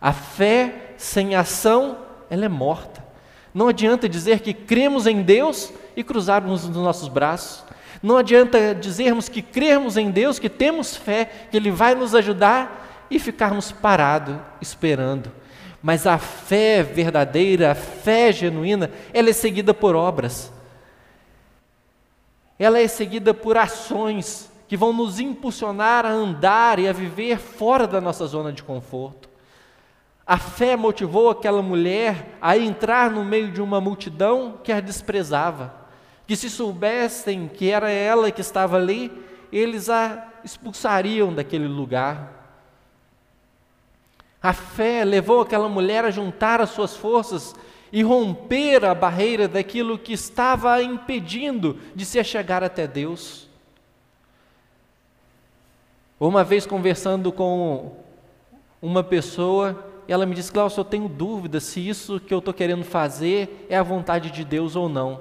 A 0.00 0.12
fé 0.12 0.94
sem 0.96 1.34
ação, 1.34 1.98
ela 2.30 2.44
é 2.44 2.48
morta. 2.48 3.04
Não 3.52 3.68
adianta 3.68 4.08
dizer 4.08 4.40
que 4.40 4.52
cremos 4.52 5.06
em 5.06 5.22
Deus 5.22 5.72
e 5.96 6.04
cruzarmos 6.04 6.64
os 6.64 6.76
nossos 6.76 7.08
braços. 7.08 7.64
Não 8.02 8.18
adianta 8.18 8.74
dizermos 8.74 9.28
que 9.28 9.40
cremos 9.40 9.96
em 9.96 10.10
Deus, 10.10 10.38
que 10.38 10.48
temos 10.48 10.94
fé, 10.94 11.24
que 11.50 11.56
Ele 11.56 11.70
vai 11.70 11.94
nos 11.94 12.14
ajudar 12.14 13.06
e 13.10 13.18
ficarmos 13.18 13.72
parados 13.72 14.36
esperando. 14.60 15.32
Mas 15.82 16.06
a 16.06 16.18
fé 16.18 16.82
verdadeira, 16.82 17.72
a 17.72 17.74
fé 17.74 18.32
genuína, 18.32 18.90
ela 19.14 19.30
é 19.30 19.32
seguida 19.32 19.72
por 19.72 19.94
obras. 19.94 20.52
Ela 22.58 22.80
é 22.80 22.88
seguida 22.88 23.32
por 23.32 23.56
ações 23.56 24.50
que 24.68 24.76
vão 24.76 24.92
nos 24.92 25.20
impulsionar 25.20 26.04
a 26.04 26.10
andar 26.10 26.78
e 26.78 26.88
a 26.88 26.92
viver 26.92 27.38
fora 27.38 27.86
da 27.86 28.00
nossa 28.00 28.26
zona 28.26 28.52
de 28.52 28.62
conforto. 28.62 29.28
A 30.26 30.38
fé 30.38 30.76
motivou 30.76 31.30
aquela 31.30 31.62
mulher 31.62 32.36
a 32.40 32.58
entrar 32.58 33.10
no 33.10 33.24
meio 33.24 33.52
de 33.52 33.62
uma 33.62 33.80
multidão 33.80 34.58
que 34.64 34.72
a 34.72 34.80
desprezava, 34.80 35.72
que 36.26 36.34
se 36.34 36.50
soubessem 36.50 37.46
que 37.46 37.70
era 37.70 37.88
ela 37.88 38.30
que 38.32 38.40
estava 38.40 38.76
ali, 38.76 39.12
eles 39.52 39.88
a 39.88 40.26
expulsariam 40.42 41.32
daquele 41.32 41.68
lugar. 41.68 42.36
A 44.42 44.52
fé 44.52 45.04
levou 45.04 45.40
aquela 45.40 45.68
mulher 45.68 46.04
a 46.04 46.10
juntar 46.10 46.60
as 46.60 46.70
suas 46.70 46.96
forças 46.96 47.54
e 47.92 48.02
romper 48.02 48.84
a 48.84 48.94
barreira 48.94 49.46
daquilo 49.46 49.98
que 49.98 50.12
estava 50.12 50.82
impedindo 50.82 51.78
de 51.94 52.04
se 52.04 52.22
chegar 52.24 52.64
até 52.64 52.86
Deus. 52.86 53.45
Uma 56.18 56.42
vez 56.42 56.64
conversando 56.64 57.30
com 57.30 57.92
uma 58.80 59.04
pessoa, 59.04 59.84
ela 60.08 60.24
me 60.24 60.34
disse: 60.34 60.50
Cláudio, 60.50 60.80
eu 60.80 60.84
tenho 60.84 61.08
dúvida 61.10 61.60
se 61.60 61.86
isso 61.86 62.18
que 62.18 62.32
eu 62.32 62.38
estou 62.38 62.54
querendo 62.54 62.84
fazer 62.84 63.66
é 63.68 63.76
a 63.76 63.82
vontade 63.82 64.30
de 64.30 64.42
Deus 64.42 64.76
ou 64.76 64.88
não. 64.88 65.20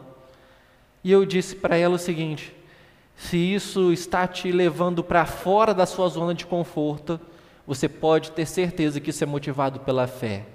E 1.03 1.11
eu 1.11 1.25
disse 1.25 1.53
para 1.53 1.75
ela 1.75 1.95
o 1.95 1.99
seguinte: 1.99 2.55
se 3.13 3.35
isso 3.35 3.91
está 3.91 4.25
te 4.25 4.53
levando 4.53 5.03
para 5.03 5.25
fora 5.25 5.73
da 5.73 5.85
sua 5.85 6.07
zona 6.07 6.33
de 6.33 6.45
conforto, 6.45 7.19
você 7.67 7.89
pode 7.89 8.31
ter 8.31 8.45
certeza 8.45 9.01
que 9.01 9.09
isso 9.09 9.21
é 9.21 9.27
motivado 9.27 9.81
pela 9.81 10.07
fé. 10.07 10.45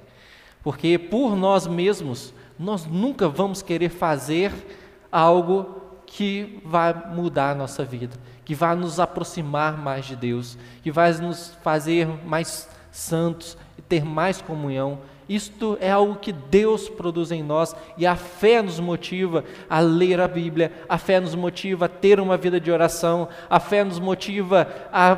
Porque 0.62 0.97
por 0.97 1.37
nós 1.37 1.66
mesmos, 1.66 2.32
nós 2.59 2.87
nunca 2.87 3.28
vamos 3.28 3.61
querer 3.61 3.90
fazer 3.90 4.52
algo 5.12 5.82
que 6.06 6.62
vai 6.64 6.94
mudar 7.14 7.50
a 7.50 7.54
nossa 7.54 7.85
vida 7.85 8.16
que 8.50 8.54
vai 8.57 8.75
nos 8.75 8.99
aproximar 8.99 9.78
mais 9.78 10.07
de 10.07 10.16
Deus, 10.16 10.59
que 10.83 10.90
vai 10.90 11.12
nos 11.12 11.57
fazer 11.62 12.09
mais 12.26 12.69
santos 12.90 13.57
e 13.78 13.83
ter 13.83 14.04
mais 14.04 14.42
comunhão. 14.42 14.99
Isto 15.28 15.78
é 15.80 15.92
algo 15.92 16.16
que 16.16 16.33
Deus 16.33 16.88
produz 16.88 17.30
em 17.30 17.45
nós 17.45 17.76
e 17.97 18.04
a 18.04 18.16
fé 18.16 18.61
nos 18.61 18.80
motiva 18.80 19.45
a 19.69 19.78
ler 19.78 20.21
a 20.21 20.26
Bíblia, 20.26 20.73
a 20.88 20.99
fé 20.99 21.21
nos 21.21 21.37
motiva 21.37 21.85
a 21.85 21.88
ter 21.88 22.19
uma 22.19 22.37
vida 22.37 22.59
de 22.59 22.73
oração, 22.73 23.28
a 23.49 23.61
fé 23.61 23.85
nos 23.85 24.00
motiva 24.00 24.66
a 24.92 25.14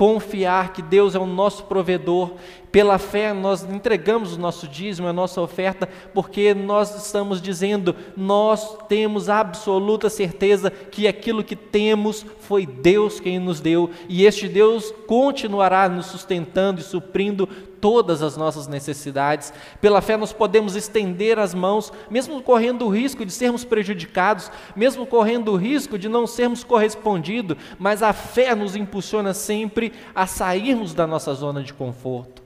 confiar 0.00 0.72
que 0.72 0.80
Deus 0.80 1.14
é 1.14 1.18
o 1.18 1.26
nosso 1.26 1.64
provedor. 1.64 2.32
Pela 2.72 2.96
fé, 2.96 3.34
nós 3.34 3.64
entregamos 3.64 4.34
o 4.34 4.40
nosso 4.40 4.66
dízimo, 4.66 5.06
a 5.06 5.12
nossa 5.12 5.42
oferta, 5.42 5.86
porque 6.14 6.54
nós 6.54 7.04
estamos 7.04 7.42
dizendo, 7.42 7.94
nós 8.16 8.78
temos 8.88 9.28
absoluta 9.28 10.08
certeza 10.08 10.70
que 10.70 11.06
aquilo 11.06 11.44
que 11.44 11.54
temos 11.54 12.24
foi 12.38 12.64
Deus 12.64 13.20
quem 13.20 13.38
nos 13.38 13.60
deu, 13.60 13.90
e 14.08 14.24
este 14.24 14.48
Deus 14.48 14.90
continuará 15.06 15.86
nos 15.86 16.06
sustentando 16.06 16.80
e 16.80 16.84
suprindo 16.84 17.46
todas 17.80 18.22
as 18.22 18.36
nossas 18.36 18.66
necessidades. 18.66 19.52
Pela 19.80 20.00
fé, 20.00 20.16
nós 20.16 20.32
podemos 20.32 20.76
estender 20.76 21.38
as 21.38 21.54
mãos, 21.54 21.92
mesmo 22.10 22.42
correndo 22.42 22.86
o 22.86 22.90
risco 22.90 23.24
de 23.24 23.32
sermos 23.32 23.64
prejudicados, 23.64 24.50
mesmo 24.76 25.06
correndo 25.06 25.52
o 25.52 25.56
risco 25.56 25.98
de 25.98 26.08
não 26.08 26.26
sermos 26.26 26.62
correspondidos, 26.62 27.56
mas 27.78 28.02
a 28.02 28.12
fé 28.12 28.54
nos 28.54 28.76
impulsiona 28.76 29.32
sempre 29.34 29.92
a 30.14 30.26
sairmos 30.26 30.94
da 30.94 31.06
nossa 31.06 31.32
zona 31.34 31.62
de 31.62 31.72
conforto. 31.72 32.40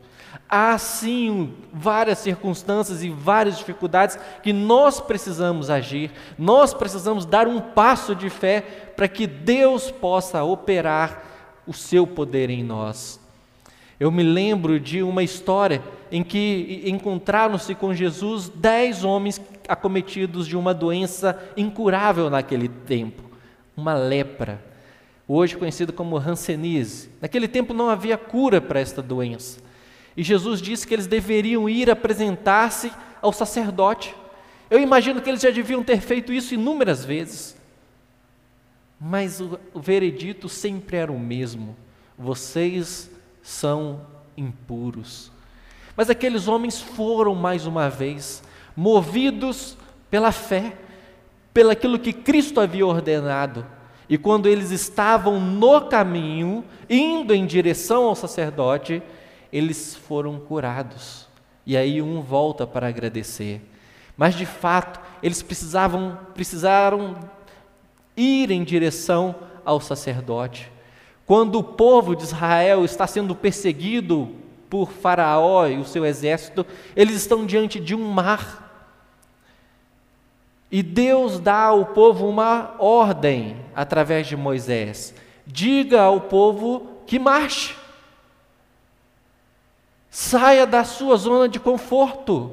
Há 0.49 0.77
sim 0.79 1.55
várias 1.73 2.19
circunstâncias 2.19 3.03
e 3.03 3.09
várias 3.09 3.59
dificuldades 3.59 4.19
que 4.43 4.53
nós 4.53 5.01
precisamos 5.01 5.71
agir, 5.71 6.13
nós 6.39 6.75
precisamos 6.75 7.25
dar 7.25 7.49
um 7.49 7.61
passo 7.61 8.15
de 8.15 8.29
fé 8.29 8.61
para 8.95 9.09
que 9.09 9.27
Deus 9.27 9.91
possa 9.91 10.45
operar 10.45 11.23
o 11.67 11.73
seu 11.73 12.07
poder 12.07 12.51
em 12.51 12.63
nós. 12.63 13.24
Eu 13.99 14.11
me 14.11 14.23
lembro 14.23 14.81
de 14.81 15.03
uma 15.03 15.23
história 15.23 15.83
em 16.11 16.23
que 16.23 16.83
encontraram-se 16.87 17.75
com 17.75 17.95
Jesus 17.95 18.49
dez 18.49 19.05
homens 19.05 19.41
acometidos 19.69 20.47
de 20.47 20.57
uma 20.57 20.75
doença 20.75 21.41
incurável 21.57 22.29
naquele 22.29 22.69
tempo, 22.69 23.23
uma 23.77 23.95
lepra, 23.95 24.63
hoje 25.27 25.57
conhecida 25.57 25.93
como 25.93 26.17
hanseníase. 26.17 27.11
Naquele 27.21 27.49
tempo 27.49 27.73
não 27.73 27.89
havia 27.89 28.19
cura 28.19 28.61
para 28.61 28.81
esta 28.81 29.01
doença. 29.01 29.61
E 30.17 30.23
Jesus 30.23 30.61
disse 30.61 30.87
que 30.87 30.95
eles 30.95 31.07
deveriam 31.07 31.69
ir 31.69 31.91
apresentar-se 31.91 32.93
ao 33.21 33.33
sacerdote. 33.33 34.15
Eu 34.71 34.81
imagino 34.81 35.21
que 35.21 35.29
eles 35.29 35.41
já 35.41 35.51
deviam 35.51 35.83
ter 35.83 36.01
feito 36.01 36.33
isso 36.33 36.55
inúmeras 36.55 37.05
vezes. 37.05 37.57
Mas 39.01 39.41
o, 39.41 39.59
o 39.73 39.81
veredito 39.81 40.49
sempre 40.49 40.97
era 40.97 41.11
o 41.11 41.19
mesmo: 41.19 41.77
vocês 42.17 43.11
são 43.45 44.01
impuros. 44.37 45.31
Mas 45.95 46.09
aqueles 46.09 46.49
homens 46.49 46.81
foram 46.81 47.35
mais 47.35 47.67
uma 47.67 47.91
vez, 47.91 48.43
movidos 48.75 49.77
pela 50.11 50.33
fé, 50.33 50.73
pelaquilo 51.53 51.99
que 51.99 52.13
Cristo 52.13 52.59
havia 52.59 52.87
ordenado. 52.87 53.65
E 54.09 54.17
quando 54.17 54.49
eles 54.49 54.71
estavam 54.71 55.39
no 55.39 55.83
caminho, 55.83 56.65
indo 56.89 57.35
em 57.35 57.47
direção 57.47 58.05
ao 58.05 58.15
sacerdote, 58.15 59.03
eles 59.53 59.95
foram 59.95 60.41
curados. 60.41 61.29
E 61.67 61.77
aí 61.77 62.01
um 62.01 62.23
volta 62.23 62.67
para 62.67 62.89
agradecer. 62.89 63.61
Mas 64.17 64.35
de 64.35 64.47
fato, 64.47 65.01
eles 65.23 65.43
precisavam 65.43 66.19
precisaram 66.35 67.17
ir 68.17 68.51
em 68.51 68.65
direção 68.65 69.35
ao 69.65 69.81
sacerdote. 69.81 70.74
Quando 71.27 71.59
o 71.59 71.65
povo 71.65 72.15
de 72.15 72.25
Israel 72.25 72.85
está 72.85 73.07
sendo 73.07 73.35
perseguido 73.35 74.31
por 74.69 74.91
Faraó 74.91 75.67
e 75.67 75.79
o 75.79 75.85
seu 75.85 76.05
exército, 76.05 76.67
eles 76.95 77.17
estão 77.17 77.47
diante 77.47 77.81
de 77.81 77.95
um 77.95 78.11
mar. 78.11 78.63
E 80.71 80.83
Deus 80.83 81.39
dá 81.39 81.63
ao 81.67 81.87
povo 81.87 82.29
uma 82.29 82.75
ordem 82.79 83.57
através 83.75 84.27
de 84.27 84.37
Moisés: 84.37 85.15
diga 85.47 86.03
ao 86.03 86.23
povo 86.23 86.99
que 87.07 87.19
marche, 87.19 87.75
saia 90.11 90.67
da 90.67 90.85
sua 90.85 91.17
zona 91.17 91.49
de 91.49 91.61
conforto. 91.61 92.51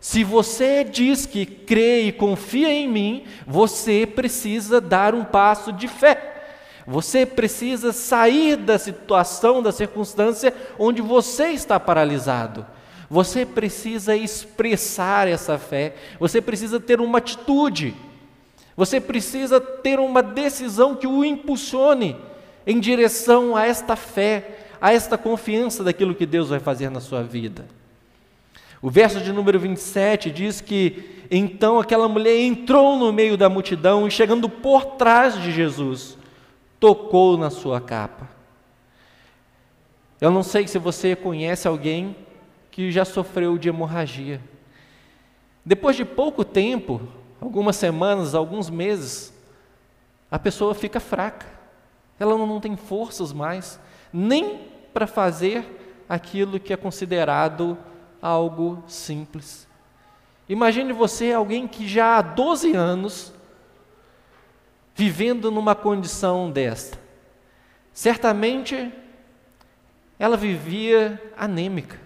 Se 0.00 0.22
você 0.22 0.84
diz 0.84 1.24
que 1.24 1.46
crê 1.46 2.02
e 2.02 2.12
confia 2.12 2.70
em 2.70 2.86
mim, 2.86 3.24
você 3.46 4.06
precisa 4.06 4.78
dar 4.78 5.14
um 5.14 5.24
passo 5.24 5.72
de 5.72 5.88
fé. 5.88 6.33
Você 6.86 7.24
precisa 7.24 7.92
sair 7.92 8.56
da 8.56 8.78
situação, 8.78 9.62
da 9.62 9.72
circunstância 9.72 10.52
onde 10.78 11.00
você 11.00 11.48
está 11.48 11.80
paralisado. 11.80 12.66
Você 13.08 13.46
precisa 13.46 14.16
expressar 14.16 15.28
essa 15.28 15.58
fé, 15.58 15.94
você 16.18 16.40
precisa 16.40 16.80
ter 16.80 17.00
uma 17.00 17.18
atitude, 17.18 17.94
você 18.76 19.00
precisa 19.00 19.60
ter 19.60 19.98
uma 20.00 20.22
decisão 20.22 20.94
que 20.94 21.06
o 21.06 21.24
impulsione 21.24 22.16
em 22.66 22.80
direção 22.80 23.54
a 23.54 23.66
esta 23.66 23.94
fé, 23.94 24.58
a 24.80 24.92
esta 24.92 25.16
confiança 25.16 25.84
daquilo 25.84 26.14
que 26.14 26.26
Deus 26.26 26.48
vai 26.48 26.58
fazer 26.58 26.90
na 26.90 27.00
sua 27.00 27.22
vida. 27.22 27.66
O 28.82 28.90
verso 28.90 29.20
de 29.20 29.32
número 29.32 29.58
27 29.58 30.30
diz 30.30 30.60
que 30.60 31.24
então 31.30 31.78
aquela 31.78 32.06
mulher 32.08 32.38
entrou 32.38 32.98
no 32.98 33.12
meio 33.12 33.36
da 33.36 33.48
multidão 33.48 34.06
e, 34.06 34.10
chegando 34.10 34.48
por 34.48 34.84
trás 34.96 35.40
de 35.40 35.52
Jesus, 35.52 36.18
tocou 36.84 37.38
na 37.38 37.48
sua 37.48 37.80
capa. 37.80 38.28
Eu 40.20 40.30
não 40.30 40.42
sei 40.42 40.68
se 40.68 40.78
você 40.78 41.16
conhece 41.16 41.66
alguém 41.66 42.14
que 42.70 42.92
já 42.92 43.06
sofreu 43.06 43.56
de 43.56 43.70
hemorragia. 43.70 44.38
Depois 45.64 45.96
de 45.96 46.04
pouco 46.04 46.44
tempo, 46.44 47.00
algumas 47.40 47.76
semanas, 47.76 48.34
alguns 48.34 48.68
meses, 48.68 49.32
a 50.30 50.38
pessoa 50.38 50.74
fica 50.74 51.00
fraca. 51.00 51.46
Ela 52.20 52.36
não 52.36 52.60
tem 52.60 52.76
forças 52.76 53.32
mais, 53.32 53.80
nem 54.12 54.68
para 54.92 55.06
fazer 55.06 56.04
aquilo 56.06 56.60
que 56.60 56.74
é 56.74 56.76
considerado 56.76 57.78
algo 58.20 58.84
simples. 58.86 59.66
Imagine 60.50 60.92
você, 60.92 61.32
alguém 61.32 61.66
que 61.66 61.88
já 61.88 62.18
há 62.18 62.20
12 62.20 62.76
anos 62.76 63.32
vivendo 64.94 65.50
numa 65.50 65.74
condição 65.74 66.50
desta. 66.50 66.98
Certamente 67.92 68.92
ela 70.18 70.36
vivia 70.36 71.20
anêmica, 71.36 71.98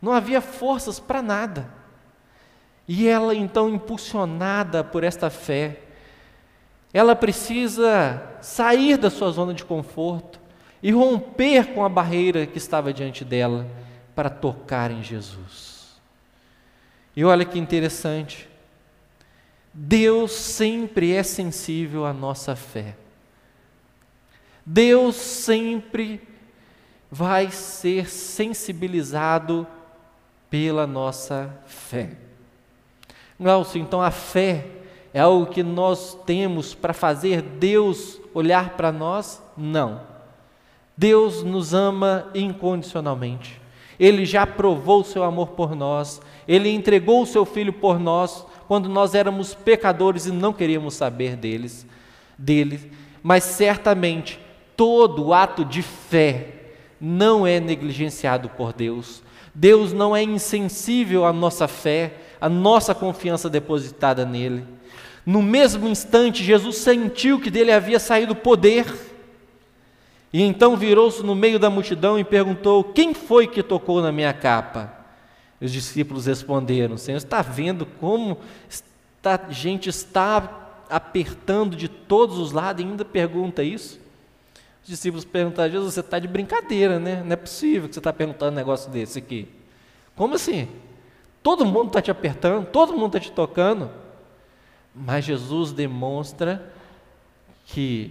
não 0.00 0.12
havia 0.12 0.40
forças 0.40 0.98
para 0.98 1.20
nada. 1.20 1.68
E 2.86 3.06
ela, 3.06 3.34
então, 3.34 3.70
impulsionada 3.70 4.82
por 4.82 5.04
esta 5.04 5.30
fé, 5.30 5.80
ela 6.92 7.14
precisa 7.14 8.22
sair 8.40 8.96
da 8.96 9.08
sua 9.08 9.30
zona 9.30 9.54
de 9.54 9.64
conforto 9.64 10.40
e 10.82 10.90
romper 10.90 11.72
com 11.72 11.84
a 11.84 11.88
barreira 11.88 12.44
que 12.46 12.58
estava 12.58 12.92
diante 12.92 13.24
dela 13.24 13.66
para 14.14 14.28
tocar 14.28 14.90
em 14.90 15.02
Jesus. 15.02 16.00
E 17.14 17.24
olha 17.24 17.44
que 17.44 17.58
interessante, 17.58 18.48
Deus 19.74 20.32
sempre 20.32 21.12
é 21.12 21.22
sensível 21.22 22.04
à 22.04 22.12
nossa 22.12 22.54
fé. 22.54 22.96
Deus 24.64 25.16
sempre 25.16 26.20
vai 27.10 27.50
ser 27.50 28.08
sensibilizado 28.08 29.66
pela 30.48 30.86
nossa 30.86 31.58
fé. 31.66 32.10
Glaucio, 33.40 33.80
então 33.80 34.00
a 34.00 34.10
fé 34.10 34.66
é 35.12 35.20
algo 35.20 35.46
que 35.46 35.62
nós 35.62 36.18
temos 36.26 36.74
para 36.74 36.92
fazer 36.92 37.42
Deus 37.42 38.20
olhar 38.34 38.76
para 38.76 38.92
nós? 38.92 39.42
Não. 39.56 40.02
Deus 40.96 41.42
nos 41.42 41.74
ama 41.74 42.30
incondicionalmente. 42.34 43.60
Ele 43.98 44.24
já 44.24 44.46
provou 44.46 45.00
o 45.00 45.04
seu 45.04 45.22
amor 45.22 45.48
por 45.48 45.74
nós, 45.74 46.20
ele 46.46 46.70
entregou 46.70 47.22
o 47.22 47.26
seu 47.26 47.44
filho 47.44 47.72
por 47.72 47.98
nós 47.98 48.46
quando 48.72 48.88
nós 48.88 49.14
éramos 49.14 49.52
pecadores 49.52 50.24
e 50.24 50.32
não 50.32 50.50
queríamos 50.50 50.94
saber 50.94 51.36
deles, 51.36 51.84
dele, 52.38 52.90
mas 53.22 53.44
certamente 53.44 54.40
todo 54.74 55.34
ato 55.34 55.62
de 55.62 55.82
fé 55.82 56.54
não 56.98 57.46
é 57.46 57.60
negligenciado 57.60 58.48
por 58.48 58.72
Deus. 58.72 59.22
Deus 59.54 59.92
não 59.92 60.16
é 60.16 60.22
insensível 60.22 61.26
à 61.26 61.34
nossa 61.34 61.68
fé, 61.68 62.14
à 62.40 62.48
nossa 62.48 62.94
confiança 62.94 63.50
depositada 63.50 64.24
nele. 64.24 64.64
No 65.26 65.42
mesmo 65.42 65.86
instante, 65.86 66.42
Jesus 66.42 66.78
sentiu 66.78 67.38
que 67.38 67.50
dele 67.50 67.72
havia 67.72 68.00
saído 68.00 68.34
poder. 68.34 68.86
E 70.32 70.40
então 70.40 70.78
virou-se 70.78 71.22
no 71.22 71.34
meio 71.34 71.58
da 71.58 71.68
multidão 71.68 72.18
e 72.18 72.24
perguntou: 72.24 72.82
Quem 72.82 73.12
foi 73.12 73.46
que 73.46 73.62
tocou 73.62 74.00
na 74.00 74.10
minha 74.10 74.32
capa? 74.32 75.01
Os 75.62 75.70
discípulos 75.70 76.26
responderam: 76.26 76.98
Senhor, 76.98 77.18
está 77.18 77.40
vendo 77.40 77.86
como 77.86 78.38
a 79.24 79.52
gente 79.52 79.88
está 79.88 80.82
apertando 80.90 81.76
de 81.76 81.88
todos 81.88 82.36
os 82.36 82.50
lados 82.50 82.82
e 82.82 82.86
ainda 82.86 83.04
pergunta 83.04 83.62
isso? 83.62 84.00
Os 84.82 84.88
discípulos 84.88 85.24
perguntaram: 85.24 85.70
Jesus, 85.70 85.94
você 85.94 86.00
está 86.00 86.18
de 86.18 86.26
brincadeira, 86.26 86.98
né? 86.98 87.22
Não 87.22 87.32
é 87.32 87.36
possível 87.36 87.88
que 87.88 87.94
você 87.94 88.00
está 88.00 88.12
perguntando 88.12 88.52
um 88.52 88.56
negócio 88.56 88.90
desse 88.90 89.20
aqui. 89.20 89.48
Como 90.16 90.34
assim? 90.34 90.68
Todo 91.42 91.64
mundo 91.64 91.88
está 91.88 92.02
te 92.02 92.10
apertando, 92.10 92.66
todo 92.66 92.92
mundo 92.92 93.16
está 93.16 93.20
te 93.20 93.30
tocando. 93.30 93.88
Mas 94.92 95.24
Jesus 95.24 95.72
demonstra 95.72 96.72
que 97.66 98.10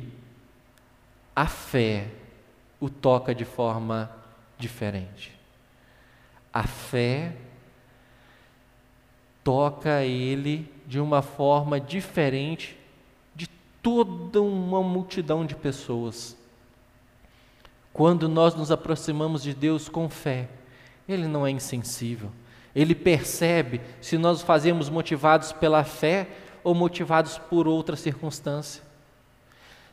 a 1.35 1.47
fé 1.47 2.07
o 2.79 2.89
toca 2.89 3.35
de 3.35 3.45
forma 3.45 4.09
diferente. 4.57 5.40
A 6.53 6.63
fé 6.63 7.33
toca 9.43 10.03
ele 10.03 10.71
de 10.85 10.99
uma 10.99 11.21
forma 11.21 11.79
diferente 11.79 12.77
de 13.33 13.47
toda 13.81 14.41
uma 14.41 14.83
multidão 14.83 15.45
de 15.45 15.55
pessoas. 15.55 16.37
Quando 17.93 18.29
nós 18.29 18.55
nos 18.55 18.71
aproximamos 18.71 19.43
de 19.43 19.53
Deus 19.53 19.89
com 19.89 20.09
fé, 20.09 20.47
Ele 21.07 21.27
não 21.27 21.45
é 21.45 21.51
insensível. 21.51 22.31
Ele 22.73 22.95
percebe 22.95 23.81
se 23.99 24.17
nós 24.17 24.41
fazemos 24.41 24.89
motivados 24.89 25.51
pela 25.51 25.83
fé 25.83 26.27
ou 26.63 26.73
motivados 26.73 27.37
por 27.37 27.67
outra 27.67 27.95
circunstância. 27.95 28.81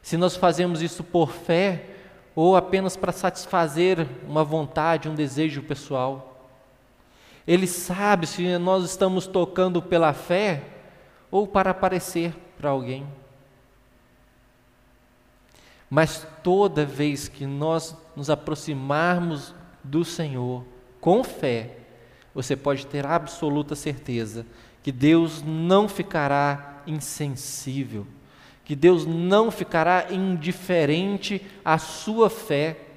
Se 0.00 0.16
nós 0.16 0.36
fazemos 0.36 0.80
isso 0.80 1.02
por 1.02 1.32
fé 1.32 1.86
ou 2.36 2.54
apenas 2.54 2.96
para 2.96 3.10
satisfazer 3.10 4.06
uma 4.28 4.44
vontade, 4.44 5.08
um 5.08 5.14
desejo 5.14 5.62
pessoal. 5.62 6.37
Ele 7.48 7.66
sabe 7.66 8.26
se 8.26 8.58
nós 8.58 8.84
estamos 8.84 9.26
tocando 9.26 9.80
pela 9.80 10.12
fé 10.12 10.62
ou 11.30 11.46
para 11.46 11.70
aparecer 11.70 12.34
para 12.58 12.68
alguém. 12.68 13.06
Mas 15.88 16.26
toda 16.44 16.84
vez 16.84 17.26
que 17.26 17.46
nós 17.46 17.96
nos 18.14 18.28
aproximarmos 18.28 19.54
do 19.82 20.04
Senhor 20.04 20.62
com 21.00 21.24
fé, 21.24 21.78
você 22.34 22.54
pode 22.54 22.86
ter 22.86 23.06
absoluta 23.06 23.74
certeza 23.74 24.44
que 24.82 24.92
Deus 24.92 25.42
não 25.42 25.88
ficará 25.88 26.82
insensível, 26.86 28.06
que 28.62 28.76
Deus 28.76 29.06
não 29.06 29.50
ficará 29.50 30.08
indiferente 30.10 31.40
à 31.64 31.78
sua 31.78 32.28
fé 32.28 32.87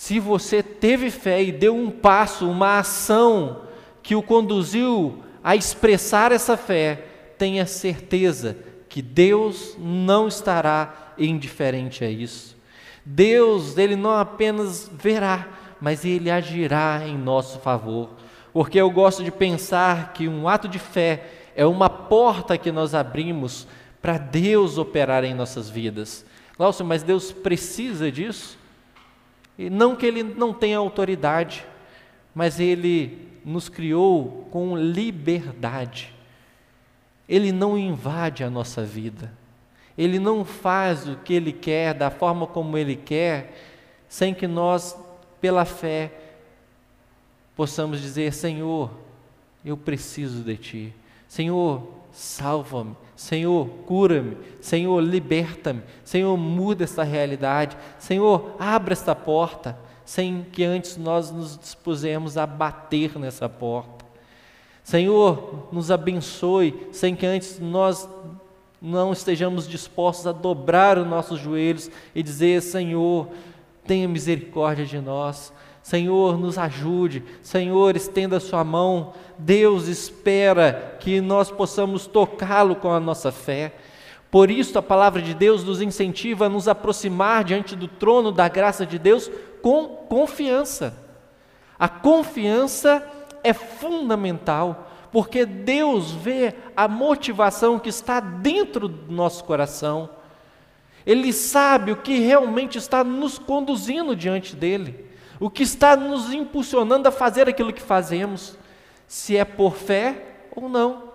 Se 0.00 0.18
você 0.18 0.62
teve 0.62 1.10
fé 1.10 1.42
e 1.42 1.52
deu 1.52 1.76
um 1.76 1.90
passo, 1.90 2.48
uma 2.48 2.78
ação 2.78 3.64
que 4.02 4.16
o 4.16 4.22
conduziu 4.22 5.22
a 5.44 5.54
expressar 5.54 6.32
essa 6.32 6.56
fé, 6.56 7.04
tenha 7.36 7.66
certeza 7.66 8.56
que 8.88 9.02
Deus 9.02 9.76
não 9.78 10.26
estará 10.26 11.12
indiferente 11.18 12.02
a 12.02 12.08
isso. 12.08 12.56
Deus, 13.04 13.76
ele 13.76 13.94
não 13.94 14.12
apenas 14.12 14.90
verá, 14.90 15.46
mas 15.78 16.02
ele 16.02 16.30
agirá 16.30 17.02
em 17.06 17.18
nosso 17.18 17.58
favor. 17.58 18.08
Porque 18.54 18.80
eu 18.80 18.90
gosto 18.90 19.22
de 19.22 19.30
pensar 19.30 20.14
que 20.14 20.26
um 20.26 20.48
ato 20.48 20.66
de 20.66 20.78
fé 20.78 21.24
é 21.54 21.66
uma 21.66 21.90
porta 21.90 22.56
que 22.56 22.72
nós 22.72 22.94
abrimos 22.94 23.68
para 24.00 24.16
Deus 24.16 24.78
operar 24.78 25.24
em 25.24 25.34
nossas 25.34 25.68
vidas. 25.68 26.24
Glaucio, 26.56 26.86
mas 26.86 27.02
Deus 27.02 27.30
precisa 27.32 28.10
disso? 28.10 28.58
E 29.60 29.68
não 29.68 29.94
que 29.94 30.06
ele 30.06 30.22
não 30.22 30.54
tenha 30.54 30.78
autoridade, 30.78 31.66
mas 32.34 32.58
ele 32.58 33.28
nos 33.44 33.68
criou 33.68 34.48
com 34.50 34.74
liberdade. 34.74 36.14
Ele 37.28 37.52
não 37.52 37.76
invade 37.76 38.42
a 38.42 38.48
nossa 38.48 38.82
vida. 38.82 39.30
Ele 39.98 40.18
não 40.18 40.46
faz 40.46 41.06
o 41.06 41.16
que 41.16 41.34
ele 41.34 41.52
quer, 41.52 41.92
da 41.92 42.10
forma 42.10 42.46
como 42.46 42.78
ele 42.78 42.96
quer, 42.96 43.54
sem 44.08 44.32
que 44.32 44.46
nós, 44.46 44.96
pela 45.42 45.66
fé, 45.66 46.10
possamos 47.54 48.00
dizer: 48.00 48.32
Senhor, 48.32 48.90
eu 49.62 49.76
preciso 49.76 50.42
de 50.42 50.56
Ti. 50.56 50.94
Senhor, 51.30 51.84
salva-me. 52.10 52.96
Senhor, 53.14 53.68
cura-me. 53.86 54.36
Senhor, 54.60 55.00
liberta-me. 55.00 55.80
Senhor, 56.02 56.36
muda 56.36 56.82
essa 56.82 57.04
realidade. 57.04 57.76
Senhor, 58.00 58.56
abra 58.58 58.92
esta 58.92 59.14
porta, 59.14 59.78
sem 60.04 60.44
que 60.50 60.64
antes 60.64 60.96
nós 60.96 61.30
nos 61.30 61.56
dispusemos 61.56 62.36
a 62.36 62.44
bater 62.44 63.16
nessa 63.16 63.48
porta. 63.48 64.04
Senhor, 64.82 65.68
nos 65.70 65.92
abençoe, 65.92 66.88
sem 66.90 67.14
que 67.14 67.26
antes 67.26 67.60
nós 67.60 68.08
não 68.82 69.12
estejamos 69.12 69.68
dispostos 69.68 70.26
a 70.26 70.32
dobrar 70.32 70.98
os 70.98 71.06
nossos 71.06 71.38
joelhos 71.38 71.88
e 72.12 72.24
dizer: 72.24 72.60
Senhor, 72.60 73.28
tenha 73.86 74.08
misericórdia 74.08 74.84
de 74.84 74.98
nós. 75.00 75.52
Senhor, 75.82 76.38
nos 76.38 76.58
ajude. 76.58 77.22
Senhor, 77.42 77.96
estenda 77.96 78.36
a 78.36 78.40
sua 78.40 78.62
mão. 78.62 79.14
Deus 79.38 79.88
espera 79.88 80.96
que 81.00 81.20
nós 81.20 81.50
possamos 81.50 82.06
tocá-lo 82.06 82.76
com 82.76 82.92
a 82.92 83.00
nossa 83.00 83.32
fé. 83.32 83.74
Por 84.30 84.50
isso, 84.50 84.78
a 84.78 84.82
palavra 84.82 85.20
de 85.20 85.34
Deus 85.34 85.64
nos 85.64 85.80
incentiva 85.80 86.46
a 86.46 86.48
nos 86.48 86.68
aproximar 86.68 87.42
diante 87.42 87.74
do 87.74 87.88
trono 87.88 88.30
da 88.30 88.48
graça 88.48 88.86
de 88.86 88.98
Deus 88.98 89.30
com 89.60 89.88
confiança. 90.08 90.94
A 91.78 91.88
confiança 91.88 93.02
é 93.42 93.52
fundamental 93.52 94.88
porque 95.10 95.44
Deus 95.44 96.12
vê 96.12 96.54
a 96.76 96.86
motivação 96.86 97.78
que 97.78 97.88
está 97.88 98.20
dentro 98.20 98.86
do 98.86 99.12
nosso 99.12 99.42
coração. 99.44 100.08
Ele 101.04 101.32
sabe 101.32 101.92
o 101.92 101.96
que 101.96 102.18
realmente 102.18 102.78
está 102.78 103.02
nos 103.02 103.38
conduzindo 103.38 104.14
diante 104.14 104.54
dele, 104.54 105.04
o 105.40 105.48
que 105.48 105.62
está 105.62 105.96
nos 105.96 106.30
impulsionando 106.34 107.08
a 107.08 107.10
fazer 107.10 107.48
aquilo 107.48 107.72
que 107.72 107.80
fazemos, 107.80 108.58
se 109.08 109.38
é 109.38 109.44
por 109.44 109.74
fé 109.74 110.22
ou 110.54 110.68
não. 110.68 111.10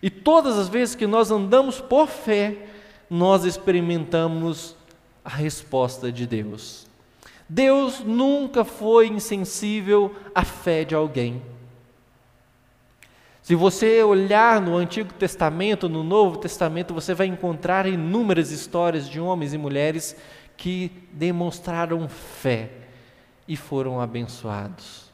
E 0.00 0.08
todas 0.08 0.56
as 0.56 0.68
vezes 0.68 0.94
que 0.94 1.06
nós 1.06 1.32
andamos 1.32 1.80
por 1.80 2.06
fé, 2.06 2.68
nós 3.10 3.44
experimentamos 3.44 4.76
a 5.24 5.30
resposta 5.30 6.12
de 6.12 6.28
Deus. 6.28 6.86
Deus 7.48 8.00
nunca 8.00 8.64
foi 8.64 9.08
insensível 9.08 10.14
à 10.32 10.44
fé 10.44 10.84
de 10.84 10.94
alguém. 10.94 11.42
Se 13.42 13.54
você 13.56 14.02
olhar 14.04 14.60
no 14.60 14.76
Antigo 14.76 15.12
Testamento, 15.14 15.88
no 15.88 16.04
Novo 16.04 16.36
Testamento, 16.36 16.94
você 16.94 17.14
vai 17.14 17.26
encontrar 17.26 17.86
inúmeras 17.86 18.52
histórias 18.52 19.08
de 19.08 19.18
homens 19.18 19.54
e 19.54 19.58
mulheres 19.58 20.14
que 20.56 20.92
demonstraram 21.12 22.08
fé 22.08 22.70
e 23.48 23.56
foram 23.56 23.98
abençoados. 23.98 25.08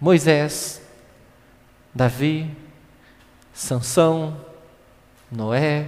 Moisés, 0.00 0.82
Davi, 1.94 2.50
Sansão, 3.52 4.44
Noé, 5.30 5.86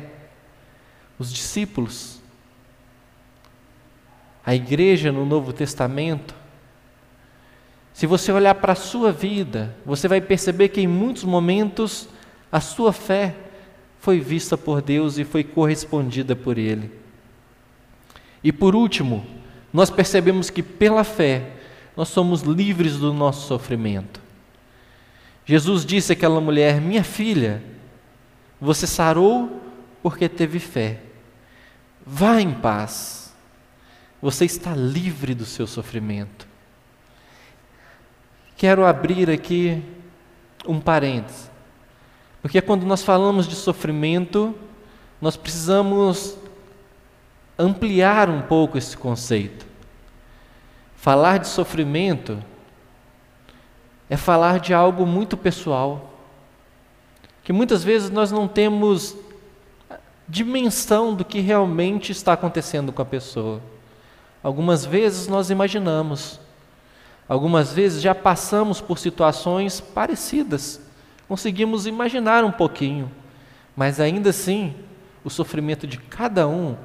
os 1.18 1.32
discípulos, 1.32 2.20
a 4.46 4.54
igreja 4.54 5.10
no 5.10 5.26
Novo 5.26 5.52
Testamento, 5.52 6.34
se 7.92 8.06
você 8.06 8.32
olhar 8.32 8.54
para 8.54 8.72
a 8.72 8.76
sua 8.76 9.12
vida, 9.12 9.76
você 9.84 10.08
vai 10.08 10.20
perceber 10.20 10.68
que 10.68 10.80
em 10.80 10.86
muitos 10.86 11.24
momentos 11.24 12.08
a 12.50 12.60
sua 12.60 12.92
fé 12.92 13.34
foi 13.98 14.20
vista 14.20 14.56
por 14.56 14.80
Deus 14.80 15.18
e 15.18 15.24
foi 15.24 15.44
correspondida 15.44 16.34
por 16.34 16.58
Ele. 16.58 17.01
E 18.42 18.50
por 18.50 18.74
último, 18.74 19.24
nós 19.72 19.90
percebemos 19.90 20.50
que 20.50 20.62
pela 20.62 21.04
fé 21.04 21.52
nós 21.96 22.08
somos 22.08 22.42
livres 22.42 22.96
do 22.98 23.12
nosso 23.12 23.46
sofrimento. 23.46 24.20
Jesus 25.44 25.84
disse 25.84 26.12
àquela 26.12 26.40
mulher: 26.40 26.80
Minha 26.80 27.04
filha, 27.04 27.62
você 28.60 28.86
sarou 28.86 29.60
porque 30.02 30.28
teve 30.28 30.58
fé. 30.58 31.00
Vá 32.04 32.40
em 32.40 32.52
paz. 32.52 33.32
Você 34.20 34.44
está 34.44 34.74
livre 34.74 35.34
do 35.34 35.44
seu 35.44 35.66
sofrimento. 35.66 36.46
Quero 38.56 38.86
abrir 38.86 39.28
aqui 39.28 39.82
um 40.64 40.78
parênteses, 40.78 41.50
porque 42.40 42.60
quando 42.60 42.86
nós 42.86 43.02
falamos 43.02 43.48
de 43.48 43.56
sofrimento, 43.56 44.54
nós 45.20 45.36
precisamos 45.36 46.38
ampliar 47.58 48.28
um 48.28 48.42
pouco 48.42 48.78
esse 48.78 48.96
conceito. 48.96 49.66
Falar 50.96 51.38
de 51.38 51.48
sofrimento 51.48 52.42
é 54.08 54.16
falar 54.16 54.60
de 54.60 54.72
algo 54.72 55.06
muito 55.06 55.36
pessoal, 55.36 56.14
que 57.42 57.52
muitas 57.52 57.82
vezes 57.82 58.10
nós 58.10 58.30
não 58.30 58.46
temos 58.46 59.16
dimensão 60.28 61.14
do 61.14 61.24
que 61.24 61.40
realmente 61.40 62.12
está 62.12 62.32
acontecendo 62.32 62.92
com 62.92 63.02
a 63.02 63.06
pessoa. 63.06 63.60
Algumas 64.42 64.84
vezes 64.84 65.28
nós 65.28 65.50
imaginamos, 65.50 66.40
Algumas 67.32 67.72
vezes 67.72 68.02
já 68.02 68.14
passamos 68.14 68.80
por 68.80 68.98
situações 68.98 69.80
parecidas, 69.80 70.80
conseguimos 71.26 71.86
imaginar 71.86 72.44
um 72.44 72.50
pouquinho, 72.50 73.10
mas 73.76 74.00
ainda 74.00 74.30
assim, 74.30 74.74
o 75.24 75.30
sofrimento 75.30 75.86
de 75.86 75.96
cada 75.96 76.46
um 76.46 76.76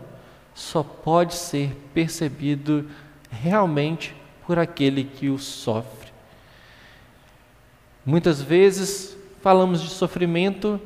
só 0.57 0.81
pode 0.81 1.35
ser 1.35 1.71
percebido 1.93 2.89
realmente 3.29 4.15
por 4.43 4.57
aquele 4.57 5.03
que 5.03 5.29
o 5.29 5.37
sofre. 5.37 6.11
Muitas 8.03 8.41
vezes 8.41 9.15
falamos 9.39 9.83
de 9.83 9.89
sofrimento 9.89 10.81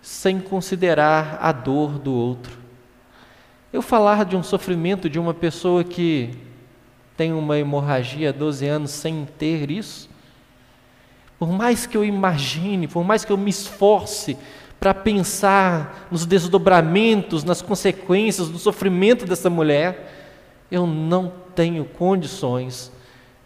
sem 0.00 0.38
considerar 0.38 1.36
a 1.42 1.50
dor 1.50 1.98
do 1.98 2.14
outro. 2.14 2.56
Eu 3.72 3.82
falar 3.82 4.24
de 4.24 4.36
um 4.36 4.42
sofrimento 4.44 5.10
de 5.10 5.18
uma 5.18 5.34
pessoa 5.34 5.82
que 5.82 6.38
tem 7.16 7.32
uma 7.32 7.58
hemorragia 7.58 8.28
há 8.28 8.32
12 8.32 8.68
anos 8.68 8.92
sem 8.92 9.26
ter 9.36 9.68
isso? 9.68 10.08
Por 11.40 11.50
mais 11.50 11.86
que 11.86 11.96
eu 11.96 12.04
imagine, 12.04 12.86
por 12.86 13.02
mais 13.02 13.24
que 13.24 13.32
eu 13.32 13.36
me 13.36 13.50
esforce 13.50 14.38
para 14.78 14.94
pensar 14.94 16.06
nos 16.10 16.24
desdobramentos, 16.24 17.44
nas 17.44 17.60
consequências 17.60 18.48
do 18.48 18.58
sofrimento 18.58 19.26
dessa 19.26 19.50
mulher, 19.50 20.14
eu 20.70 20.86
não 20.86 21.32
tenho 21.54 21.84
condições 21.84 22.92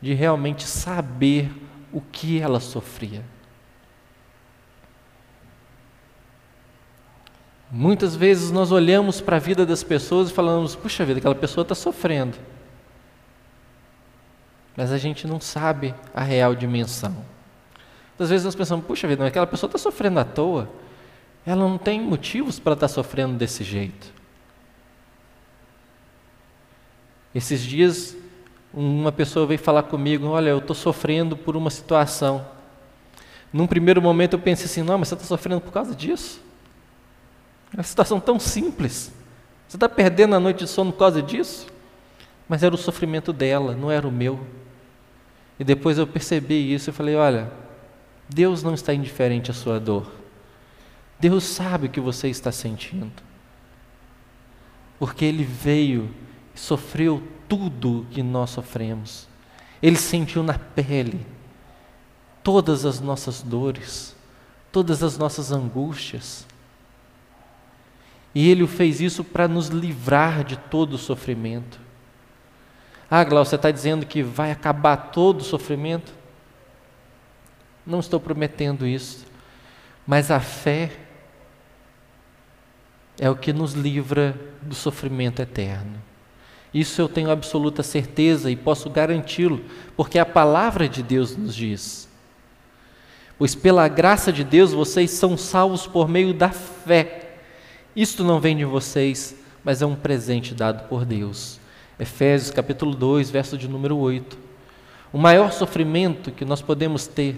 de 0.01 0.13
realmente 0.15 0.65
saber 0.65 1.51
o 1.93 2.01
que 2.01 2.41
ela 2.41 2.61
sofria. 2.61 3.23
Muitas 7.71 8.15
vezes 8.15 8.51
nós 8.51 8.71
olhamos 8.71 9.21
para 9.21 9.37
a 9.37 9.41
vida 9.41 9.65
das 9.65 9.83
pessoas 9.83 10.29
e 10.29 10.33
falamos: 10.33 10.77
puxa 10.77 11.05
vida, 11.05 11.19
aquela 11.19 11.35
pessoa 11.35 11.63
está 11.63 11.75
sofrendo 11.75 12.37
mas 14.77 14.91
a 14.91 14.99
gente 14.99 15.27
não 15.27 15.41
sabe 15.41 15.95
a 16.15 16.23
real 16.23 16.55
dimensão. 16.55 17.15
Às 18.19 18.31
vezes 18.31 18.45
nós 18.45 18.55
pensamos, 18.55 18.87
puxa 18.87 19.09
vida, 19.09 19.27
aquela 19.27 19.47
pessoa 19.47 19.69
está 19.69 19.79
sofrendo 19.79 20.21
à 20.21 20.25
toa, 20.25 20.71
ela 21.45 21.69
não 21.69 21.77
tem 21.77 22.01
motivos 22.01 22.59
para 22.59 22.75
estar 22.75 22.89
tá 22.89 22.93
sofrendo 22.93 23.35
desse 23.35 23.65
jeito. 23.65 24.13
Esses 27.35 27.63
dias, 27.63 28.17
uma 28.73 29.11
pessoa 29.11 29.47
veio 29.47 29.59
falar 29.59 29.85
comigo: 29.85 30.27
Olha, 30.29 30.51
eu 30.51 30.59
estou 30.59 30.77
sofrendo 30.77 31.37
por 31.37 31.57
uma 31.57 31.71
situação. 31.71 32.47
Num 33.53 33.67
primeiro 33.67 34.01
momento 34.01 34.35
eu 34.35 34.39
pensei 34.39 34.67
assim: 34.67 34.83
Não, 34.83 34.99
mas 34.99 35.09
você 35.09 35.15
está 35.15 35.27
sofrendo 35.27 35.61
por 35.61 35.73
causa 35.73 35.95
disso? 35.95 36.41
É 37.73 37.77
uma 37.77 37.83
situação 37.83 38.21
tão 38.21 38.39
simples. 38.39 39.13
Você 39.67 39.77
está 39.77 39.89
perdendo 39.89 40.35
a 40.35 40.41
noite 40.41 40.59
de 40.59 40.69
sono 40.69 40.93
por 40.93 40.99
causa 40.99 41.23
disso? 41.23 41.67
Mas 42.47 42.63
era 42.63 42.75
o 42.75 42.79
sofrimento 42.79 43.33
dela, 43.33 43.75
não 43.75 43.91
era 43.91 44.07
o 44.07 44.13
meu. 44.13 44.47
E 45.59 45.65
depois 45.65 45.97
eu 45.97 46.07
percebi 46.07 46.73
isso 46.73 46.91
e 46.91 46.93
falei: 46.93 47.17
olha, 47.17 47.51
Deus 48.29 48.63
não 48.63 48.75
está 48.75 48.93
indiferente 48.93 49.51
à 49.51 49.55
sua 49.55 49.81
dor. 49.81 50.22
Deus 51.23 51.45
sabe 51.45 51.87
o 51.87 51.89
que 51.89 52.01
você 52.01 52.29
está 52.29 52.51
sentindo. 52.51 53.23
Porque 54.99 55.25
Ele 55.25 55.45
veio 55.45 56.13
e 56.53 56.59
sofreu 56.59 57.23
tudo 57.49 58.09
que 58.11 58.25
nós 58.25 58.51
sofremos. 58.51 59.29
Ele 59.81 59.95
sentiu 59.95 60.43
na 60.43 60.59
pele 60.59 61.25
todas 62.43 62.85
as 62.85 62.99
nossas 62.99 63.41
dores, 63.41 64.17
todas 64.73 65.01
as 65.01 65.17
nossas 65.17 65.53
angústias. 65.53 66.45
E 68.35 68.51
Ele 68.51 68.67
fez 68.67 69.01
isso 69.01 69.23
para 69.23 69.47
nos 69.47 69.69
livrar 69.69 70.43
de 70.43 70.57
todo 70.57 70.95
o 70.95 70.99
sofrimento. 70.99 71.79
Ah, 73.09 73.23
Glaucio, 73.23 73.51
você 73.51 73.57
está 73.57 73.71
dizendo 73.71 74.05
que 74.05 74.25
vai 74.25 74.51
acabar 74.51 74.97
todo 74.97 75.43
o 75.43 75.45
sofrimento? 75.45 76.13
Não 77.87 78.01
estou 78.01 78.19
prometendo 78.19 78.85
isso, 78.85 79.25
mas 80.05 80.29
a 80.29 80.41
fé 80.41 81.02
é 83.19 83.29
o 83.29 83.37
que 83.37 83.53
nos 83.53 83.73
livra 83.73 84.35
do 84.61 84.75
sofrimento 84.75 85.41
eterno. 85.41 86.01
Isso 86.73 87.01
eu 87.01 87.09
tenho 87.09 87.31
absoluta 87.31 87.83
certeza 87.83 88.51
e 88.51 88.57
posso 88.57 88.89
garanti-lo, 88.89 89.61
porque 89.97 90.19
a 90.19 90.25
palavra 90.25 90.89
de 90.89 91.03
Deus 91.03 91.37
nos 91.37 91.55
diz. 91.55 92.09
Pois 93.39 93.55
pela 93.55 93.89
graça 93.89 94.33
de 94.33 94.43
Deus 94.43 94.73
vocês 94.73 95.11
são 95.11 95.37
salvos 95.37 95.87
por 95.87 96.09
meio 96.09 96.33
da 96.33 96.51
fé. 96.51 97.39
Isto 97.95 98.25
não 98.25 98.41
vem 98.41 98.57
de 98.57 98.65
vocês, 98.65 99.37
mas 99.63 99.83
é 99.83 99.87
um 99.87 99.95
presente 99.95 100.55
dado 100.55 100.89
por 100.89 101.05
Deus. 101.05 101.61
Efésios 101.99 102.51
capítulo 102.51 102.95
2, 102.95 103.31
verso 103.31 103.59
de 103.59 103.69
número 103.69 103.97
8. 103.99 104.39
O 105.13 105.19
maior 105.19 105.53
sofrimento 105.53 106.33
que 106.33 106.45
nós 106.45 106.63
podemos 106.63 107.07
ter, 107.07 107.37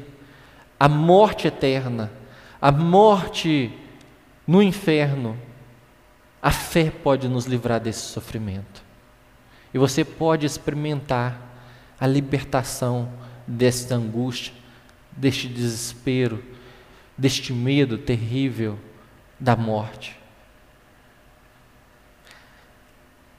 a 0.78 0.88
morte 0.88 1.48
eterna, 1.48 2.12
a 2.60 2.70
morte 2.70 3.72
no 4.46 4.62
inferno, 4.62 5.37
a 6.44 6.50
fé 6.50 6.90
pode 6.90 7.26
nos 7.26 7.46
livrar 7.46 7.80
desse 7.80 8.02
sofrimento. 8.02 8.85
E 9.72 9.78
você 9.78 10.04
pode 10.04 10.44
experimentar 10.44 11.40
a 11.98 12.07
libertação 12.07 13.11
desta 13.46 13.94
angústia, 13.94 14.52
deste 15.11 15.48
desespero, 15.48 16.44
deste 17.16 17.50
medo 17.50 17.96
terrível 17.96 18.78
da 19.40 19.57
morte. 19.57 20.20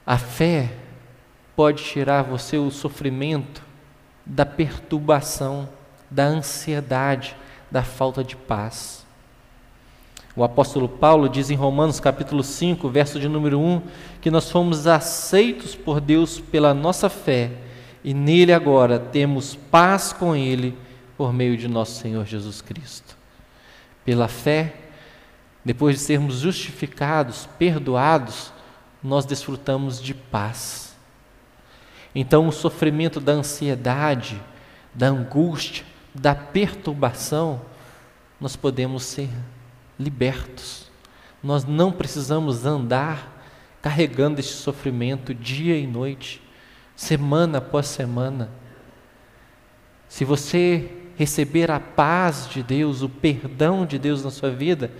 A 0.04 0.18
fé 0.18 0.72
pode 1.54 1.84
tirar 1.84 2.22
você 2.22 2.58
o 2.58 2.72
sofrimento 2.72 3.62
da 4.26 4.44
perturbação, 4.44 5.68
da 6.10 6.24
ansiedade, 6.24 7.36
da 7.70 7.84
falta 7.84 8.24
de 8.24 8.34
paz. 8.34 9.05
O 10.36 10.44
apóstolo 10.44 10.86
Paulo 10.86 11.30
diz 11.30 11.48
em 11.50 11.54
Romanos 11.54 11.98
capítulo 11.98 12.44
5, 12.44 12.90
verso 12.90 13.18
de 13.18 13.26
número 13.26 13.58
1, 13.58 13.80
que 14.20 14.30
nós 14.30 14.50
fomos 14.50 14.86
aceitos 14.86 15.74
por 15.74 15.98
Deus 15.98 16.38
pela 16.38 16.74
nossa 16.74 17.08
fé 17.08 17.50
e 18.04 18.12
nele 18.12 18.52
agora 18.52 18.98
temos 18.98 19.56
paz 19.56 20.12
com 20.12 20.36
ele 20.36 20.76
por 21.16 21.32
meio 21.32 21.56
de 21.56 21.66
nosso 21.66 22.00
Senhor 22.00 22.26
Jesus 22.26 22.60
Cristo. 22.60 23.16
Pela 24.04 24.28
fé, 24.28 24.74
depois 25.64 25.96
de 25.96 26.02
sermos 26.02 26.40
justificados, 26.40 27.48
perdoados, 27.58 28.52
nós 29.02 29.24
desfrutamos 29.24 30.00
de 30.00 30.14
paz. 30.14 30.94
Então, 32.14 32.46
o 32.46 32.52
sofrimento 32.52 33.18
da 33.20 33.32
ansiedade, 33.32 34.40
da 34.94 35.08
angústia, 35.08 35.84
da 36.14 36.34
perturbação, 36.34 37.62
nós 38.40 38.54
podemos 38.54 39.02
ser 39.02 39.30
libertos. 39.98 40.86
Nós 41.42 41.64
não 41.64 41.92
precisamos 41.92 42.66
andar 42.66 43.36
carregando 43.80 44.40
este 44.40 44.54
sofrimento 44.54 45.32
dia 45.32 45.78
e 45.78 45.86
noite, 45.86 46.42
semana 46.96 47.58
após 47.58 47.86
semana. 47.86 48.50
Se 50.08 50.24
você 50.24 50.90
receber 51.16 51.70
a 51.70 51.80
paz 51.80 52.48
de 52.48 52.62
Deus, 52.62 53.02
o 53.02 53.08
perdão 53.08 53.86
de 53.86 53.98
Deus 53.98 54.24
na 54.24 54.30
sua 54.30 54.50
vida, 54.50 54.90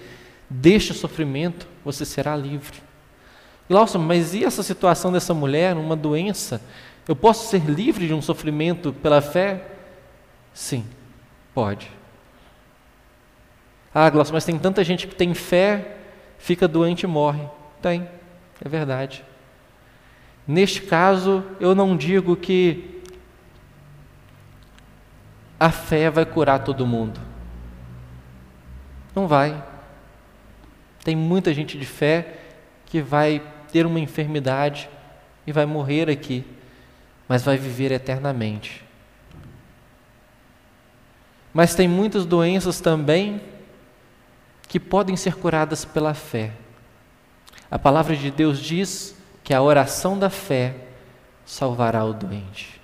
deixe 0.49 0.93
o 0.93 0.95
sofrimento, 0.95 1.67
você 1.85 2.05
será 2.05 2.37
livre. 2.37 2.81
Glaucio, 3.69 3.99
mas 3.99 4.35
e 4.35 4.45
essa 4.45 4.63
situação 4.63 5.11
dessa 5.11 5.35
mulher, 5.35 5.77
uma 5.77 5.97
doença? 5.97 6.63
Eu 7.09 7.17
posso 7.17 7.49
ser 7.51 7.63
livre 7.65 8.07
de 8.07 8.15
um 8.15 8.23
sofrimento 8.23 8.93
pela 8.93 9.21
fé? 9.21 9.67
Sim, 10.55 10.85
pode. 11.53 11.91
Ah, 13.99 14.11
Glaucio, 14.11 14.35
mas 14.35 14.45
tem 14.45 14.59
tanta 14.59 14.85
gente 14.85 15.07
que 15.07 15.15
tem 15.15 15.33
fé, 15.33 15.97
fica 16.39 16.69
doente 16.69 17.05
e 17.05 17.07
morre. 17.07 17.49
Tem, 17.81 18.07
é 18.63 18.69
verdade. 18.69 19.25
Neste 20.47 20.83
caso, 20.83 21.43
eu 21.59 21.75
não 21.75 21.97
digo 21.97 22.37
que 22.37 23.01
a 25.59 25.71
fé 25.71 26.11
vai 26.11 26.27
curar 26.27 26.63
todo 26.63 26.87
mundo. 26.87 27.19
Não 29.15 29.27
vai. 29.27 29.65
Tem 31.03 31.17
muita 31.17 31.55
gente 31.55 31.79
de 31.79 31.87
fé 31.87 32.35
que 32.85 33.01
vai 33.01 33.41
ter 33.73 33.87
uma 33.87 33.99
enfermidade 33.99 34.91
e 35.47 35.53
vai 35.53 35.65
morrer 35.65 36.11
aqui 36.11 36.45
mas 37.29 37.43
vai 37.43 37.57
viver 37.57 37.93
eternamente. 37.93 38.85
Mas 41.53 41.75
tem 41.75 41.89
muitas 41.89 42.27
doenças 42.27 42.81
também 42.81 43.41
que 44.69 44.81
podem 44.81 45.17
ser 45.17 45.37
curadas 45.37 45.85
pela 45.85 46.15
fé. 46.15 46.53
A 47.71 47.79
palavra 47.79 48.17
de 48.17 48.31
Deus 48.31 48.59
diz 48.59 49.17
que 49.43 49.55
a 49.55 49.63
oração 49.63 50.19
da 50.19 50.31
fé 50.31 50.75
salvará 51.45 52.05
o 52.05 52.13
doente. 52.13 52.81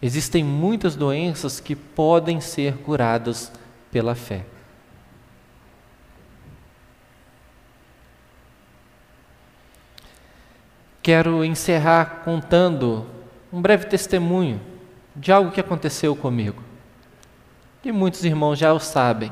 Existem 0.00 0.44
muitas 0.44 0.96
doenças 0.96 1.60
que 1.60 1.74
podem 1.74 2.40
ser 2.40 2.76
curadas 2.78 3.50
pela 3.90 4.14
fé. 4.14 4.44
quero 11.04 11.44
encerrar 11.44 12.22
contando 12.24 13.06
um 13.52 13.60
breve 13.60 13.84
testemunho 13.84 14.58
de 15.14 15.30
algo 15.30 15.50
que 15.50 15.60
aconteceu 15.60 16.16
comigo. 16.16 16.63
E 17.84 17.92
muitos 17.92 18.24
irmãos 18.24 18.58
já 18.58 18.72
o 18.72 18.80
sabem. 18.80 19.30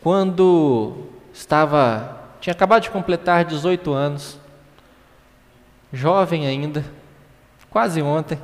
Quando 0.00 1.06
estava, 1.32 2.20
tinha 2.40 2.52
acabado 2.52 2.82
de 2.82 2.90
completar 2.90 3.44
18 3.44 3.92
anos, 3.92 4.38
jovem 5.92 6.46
ainda, 6.46 6.84
quase 7.70 8.02
ontem, 8.02 8.38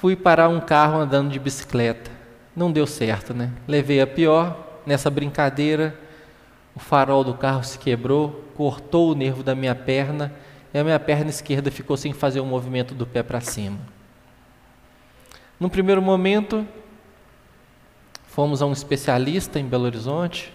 fui 0.00 0.14
parar 0.14 0.48
um 0.48 0.60
carro 0.60 0.98
andando 0.98 1.30
de 1.30 1.38
bicicleta. 1.38 2.10
Não 2.54 2.70
deu 2.70 2.86
certo, 2.86 3.32
né? 3.32 3.50
Levei 3.66 4.00
a 4.00 4.06
pior 4.06 4.56
nessa 4.84 5.08
brincadeira 5.10 5.98
o 6.78 6.80
farol 6.80 7.24
do 7.24 7.34
carro 7.34 7.64
se 7.64 7.76
quebrou, 7.76 8.44
cortou 8.54 9.10
o 9.10 9.14
nervo 9.16 9.42
da 9.42 9.52
minha 9.52 9.74
perna 9.74 10.32
e 10.72 10.78
a 10.78 10.84
minha 10.84 11.00
perna 11.00 11.28
esquerda 11.28 11.72
ficou 11.72 11.96
sem 11.96 12.12
fazer 12.12 12.38
o 12.38 12.46
movimento 12.46 12.94
do 12.94 13.04
pé 13.04 13.20
para 13.20 13.40
cima. 13.40 13.76
No 15.58 15.68
primeiro 15.68 16.00
momento, 16.00 16.66
fomos 18.26 18.62
a 18.62 18.66
um 18.66 18.72
especialista 18.72 19.58
em 19.58 19.64
Belo 19.66 19.84
Horizonte 19.84 20.52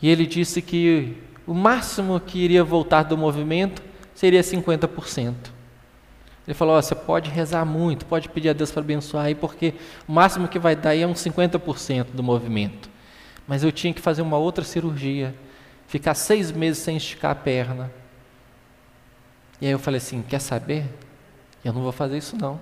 e 0.00 0.08
ele 0.08 0.26
disse 0.26 0.60
que 0.60 1.16
o 1.46 1.54
máximo 1.54 2.20
que 2.20 2.38
iria 2.38 2.62
voltar 2.62 3.04
do 3.04 3.16
movimento 3.16 3.82
seria 4.14 4.40
50%. 4.40 5.34
Ele 6.46 6.54
falou: 6.54 6.76
oh, 6.76 6.82
você 6.82 6.94
pode 6.94 7.30
rezar 7.30 7.64
muito, 7.64 8.04
pode 8.06 8.28
pedir 8.28 8.50
a 8.50 8.52
Deus 8.52 8.70
para 8.70 8.82
abençoar 8.82 9.26
aí, 9.26 9.34
porque 9.34 9.74
o 10.06 10.12
máximo 10.12 10.48
que 10.48 10.58
vai 10.58 10.76
dar 10.76 10.90
aí 10.90 11.02
é 11.02 11.06
uns 11.06 11.20
50% 11.20 12.08
do 12.12 12.22
movimento 12.22 12.92
mas 13.46 13.62
eu 13.62 13.72
tinha 13.72 13.92
que 13.92 14.00
fazer 14.00 14.22
uma 14.22 14.36
outra 14.36 14.64
cirurgia, 14.64 15.34
ficar 15.86 16.14
seis 16.14 16.50
meses 16.50 16.82
sem 16.82 16.96
esticar 16.96 17.32
a 17.32 17.34
perna. 17.34 17.92
E 19.60 19.66
aí 19.66 19.72
eu 19.72 19.78
falei 19.78 19.98
assim: 19.98 20.22
quer 20.22 20.40
saber? 20.40 20.86
Eu 21.64 21.72
não 21.72 21.82
vou 21.82 21.92
fazer 21.92 22.16
isso 22.16 22.36
não. 22.36 22.60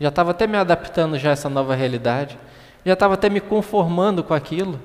Já 0.00 0.08
estava 0.08 0.30
até 0.32 0.46
me 0.46 0.56
adaptando 0.56 1.18
já 1.18 1.30
a 1.30 1.32
essa 1.32 1.48
nova 1.48 1.74
realidade, 1.74 2.38
já 2.84 2.92
estava 2.92 3.14
até 3.14 3.28
me 3.28 3.40
conformando 3.40 4.22
com 4.22 4.34
aquilo. 4.34 4.80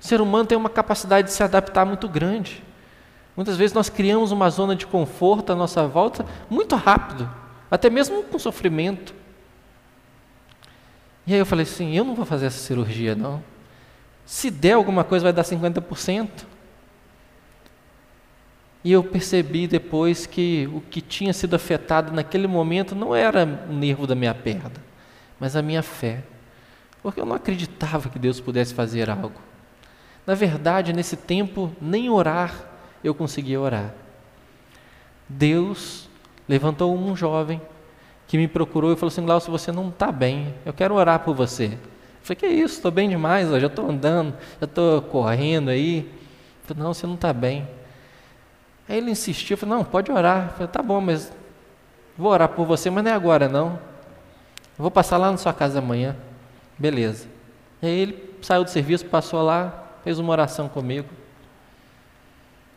O 0.00 0.04
ser 0.04 0.20
humano 0.20 0.46
tem 0.46 0.58
uma 0.58 0.68
capacidade 0.68 1.28
de 1.28 1.32
se 1.34 1.42
adaptar 1.42 1.84
muito 1.84 2.08
grande. 2.08 2.62
Muitas 3.36 3.56
vezes 3.56 3.72
nós 3.72 3.88
criamos 3.88 4.30
uma 4.30 4.50
zona 4.50 4.76
de 4.76 4.86
conforto 4.86 5.52
à 5.52 5.56
nossa 5.56 5.86
volta 5.86 6.26
muito 6.50 6.76
rápido, 6.76 7.28
até 7.70 7.88
mesmo 7.88 8.22
com 8.24 8.38
sofrimento. 8.38 9.14
E 11.26 11.32
aí 11.32 11.38
eu 11.38 11.46
falei 11.46 11.62
assim: 11.62 11.96
eu 11.96 12.04
não 12.04 12.14
vou 12.14 12.26
fazer 12.26 12.46
essa 12.46 12.58
cirurgia 12.58 13.14
não. 13.14 13.42
Se 14.24 14.50
der 14.50 14.72
alguma 14.72 15.02
coisa, 15.02 15.24
vai 15.24 15.32
dar 15.32 15.42
50%. 15.42 16.28
E 18.84 18.90
eu 18.90 19.04
percebi 19.04 19.66
depois 19.66 20.26
que 20.26 20.68
o 20.72 20.80
que 20.80 21.00
tinha 21.00 21.32
sido 21.32 21.54
afetado 21.54 22.12
naquele 22.12 22.46
momento 22.46 22.94
não 22.94 23.14
era 23.14 23.44
o 23.68 23.72
nervo 23.72 24.06
da 24.06 24.14
minha 24.14 24.34
perna, 24.34 24.72
mas 25.38 25.54
a 25.54 25.62
minha 25.62 25.82
fé. 25.82 26.24
Porque 27.02 27.20
eu 27.20 27.26
não 27.26 27.36
acreditava 27.36 28.08
que 28.08 28.18
Deus 28.18 28.40
pudesse 28.40 28.74
fazer 28.74 29.08
algo. 29.08 29.40
Na 30.26 30.34
verdade, 30.34 30.92
nesse 30.92 31.16
tempo, 31.16 31.72
nem 31.80 32.10
orar 32.10 32.72
eu 33.02 33.14
conseguia 33.14 33.60
orar. 33.60 33.92
Deus 35.28 36.08
levantou 36.48 36.96
um 36.96 37.16
jovem 37.16 37.60
que 38.26 38.36
me 38.36 38.46
procurou 38.46 38.92
e 38.92 38.96
falou 38.96 39.08
assim: 39.08 39.24
Glaucio, 39.24 39.50
você 39.50 39.72
não 39.72 39.88
está 39.88 40.12
bem, 40.12 40.54
eu 40.64 40.72
quero 40.72 40.94
orar 40.94 41.20
por 41.20 41.34
você. 41.34 41.66
Eu 41.66 41.78
falei: 42.22 42.36
Que 42.36 42.46
isso, 42.46 42.76
estou 42.76 42.90
bem 42.90 43.08
demais, 43.08 43.48
já 43.48 43.66
estou 43.66 43.90
andando, 43.90 44.34
já 44.60 44.64
estou 44.64 45.02
correndo 45.02 45.70
aí. 45.70 46.10
Não, 46.76 46.94
você 46.94 47.06
não 47.06 47.14
está 47.14 47.32
bem. 47.32 47.68
Aí 48.88 48.98
ele 48.98 49.10
insistiu, 49.10 49.56
falei: 49.56 49.76
Não, 49.76 49.84
pode 49.84 50.10
orar. 50.10 50.46
Eu 50.46 50.52
falei: 50.52 50.68
Tá 50.68 50.82
bom, 50.82 51.00
mas 51.00 51.32
vou 52.16 52.30
orar 52.30 52.48
por 52.48 52.66
você, 52.66 52.90
mas 52.90 53.04
não 53.04 53.10
é 53.10 53.14
agora 53.14 53.48
não. 53.48 53.78
Eu 54.78 54.82
vou 54.82 54.90
passar 54.90 55.16
lá 55.16 55.30
na 55.30 55.36
sua 55.36 55.52
casa 55.52 55.78
amanhã. 55.78 56.16
Beleza. 56.78 57.26
Aí 57.80 57.90
ele 57.90 58.36
saiu 58.42 58.64
do 58.64 58.70
serviço, 58.70 59.06
passou 59.06 59.42
lá, 59.42 59.84
fez 60.02 60.18
uma 60.18 60.32
oração 60.32 60.68
comigo. 60.68 61.08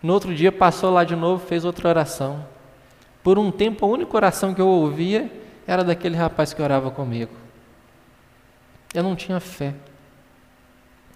No 0.01 0.13
outro 0.13 0.35
dia 0.35 0.51
passou 0.51 0.91
lá 0.91 1.03
de 1.03 1.15
novo, 1.15 1.45
fez 1.45 1.65
outra 1.65 1.89
oração. 1.89 2.45
Por 3.23 3.39
um 3.39 3.49
tempo, 3.51 3.85
a 3.85 3.89
única 3.89 4.15
oração 4.15 4.53
que 4.53 4.61
eu 4.61 4.67
ouvia 4.67 5.31
era 5.65 5.83
daquele 5.83 6.15
rapaz 6.15 6.53
que 6.53 6.61
orava 6.61 6.91
comigo. 6.91 7.31
Eu 8.93 9.01
não 9.01 9.15
tinha 9.15 9.39
fé 9.39 9.73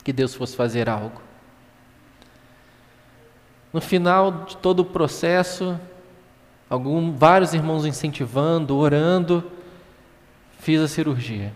que 0.04 0.12
Deus 0.12 0.34
fosse 0.34 0.56
fazer 0.56 0.90
algo. 0.90 1.29
No 3.72 3.80
final 3.80 4.46
de 4.46 4.58
todo 4.58 4.80
o 4.80 4.86
processo, 4.86 5.80
algum, 6.70 7.16
vários 7.16 7.54
irmãos 7.54 7.86
incentivando, 7.86 8.76
orando, 8.76 9.44
fiz 10.60 10.82
a 10.82 10.88
cirurgia. 10.88 11.54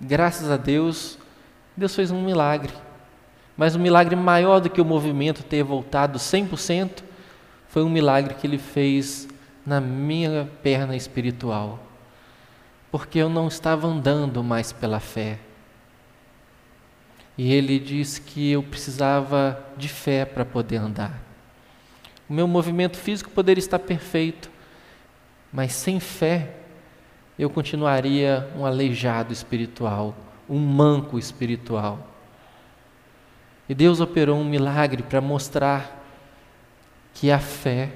Graças 0.00 0.50
a 0.50 0.56
Deus, 0.56 1.18
Deus 1.76 1.94
fez 1.94 2.10
um 2.10 2.22
milagre. 2.22 2.72
Mas 3.56 3.76
um 3.76 3.78
milagre 3.78 4.16
maior 4.16 4.60
do 4.60 4.70
que 4.70 4.80
o 4.80 4.84
movimento 4.84 5.42
ter 5.42 5.62
voltado 5.62 6.18
100% 6.18 7.02
foi 7.68 7.82
um 7.84 7.90
milagre 7.90 8.34
que 8.34 8.46
ele 8.46 8.58
fez 8.58 9.28
na 9.64 9.80
minha 9.80 10.48
perna 10.62 10.96
espiritual. 10.96 11.78
Porque 12.90 13.18
eu 13.18 13.28
não 13.28 13.46
estava 13.46 13.86
andando 13.86 14.42
mais 14.42 14.72
pela 14.72 14.98
fé. 14.98 15.38
E 17.42 17.54
ele 17.54 17.78
disse 17.78 18.20
que 18.20 18.52
eu 18.52 18.62
precisava 18.62 19.64
de 19.74 19.88
fé 19.88 20.26
para 20.26 20.44
poder 20.44 20.76
andar. 20.76 21.18
O 22.28 22.34
meu 22.34 22.46
movimento 22.46 22.98
físico 22.98 23.30
poderia 23.30 23.60
estar 23.60 23.78
perfeito, 23.78 24.50
mas 25.50 25.72
sem 25.72 25.98
fé 25.98 26.54
eu 27.38 27.48
continuaria 27.48 28.46
um 28.54 28.66
aleijado 28.66 29.32
espiritual, 29.32 30.14
um 30.46 30.58
manco 30.58 31.18
espiritual. 31.18 32.06
E 33.66 33.74
Deus 33.74 34.00
operou 34.00 34.38
um 34.38 34.44
milagre 34.44 35.02
para 35.02 35.22
mostrar 35.22 35.98
que 37.14 37.30
a 37.30 37.38
fé 37.38 37.94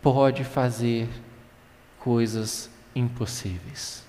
pode 0.00 0.44
fazer 0.44 1.10
coisas 1.98 2.70
impossíveis. 2.96 4.01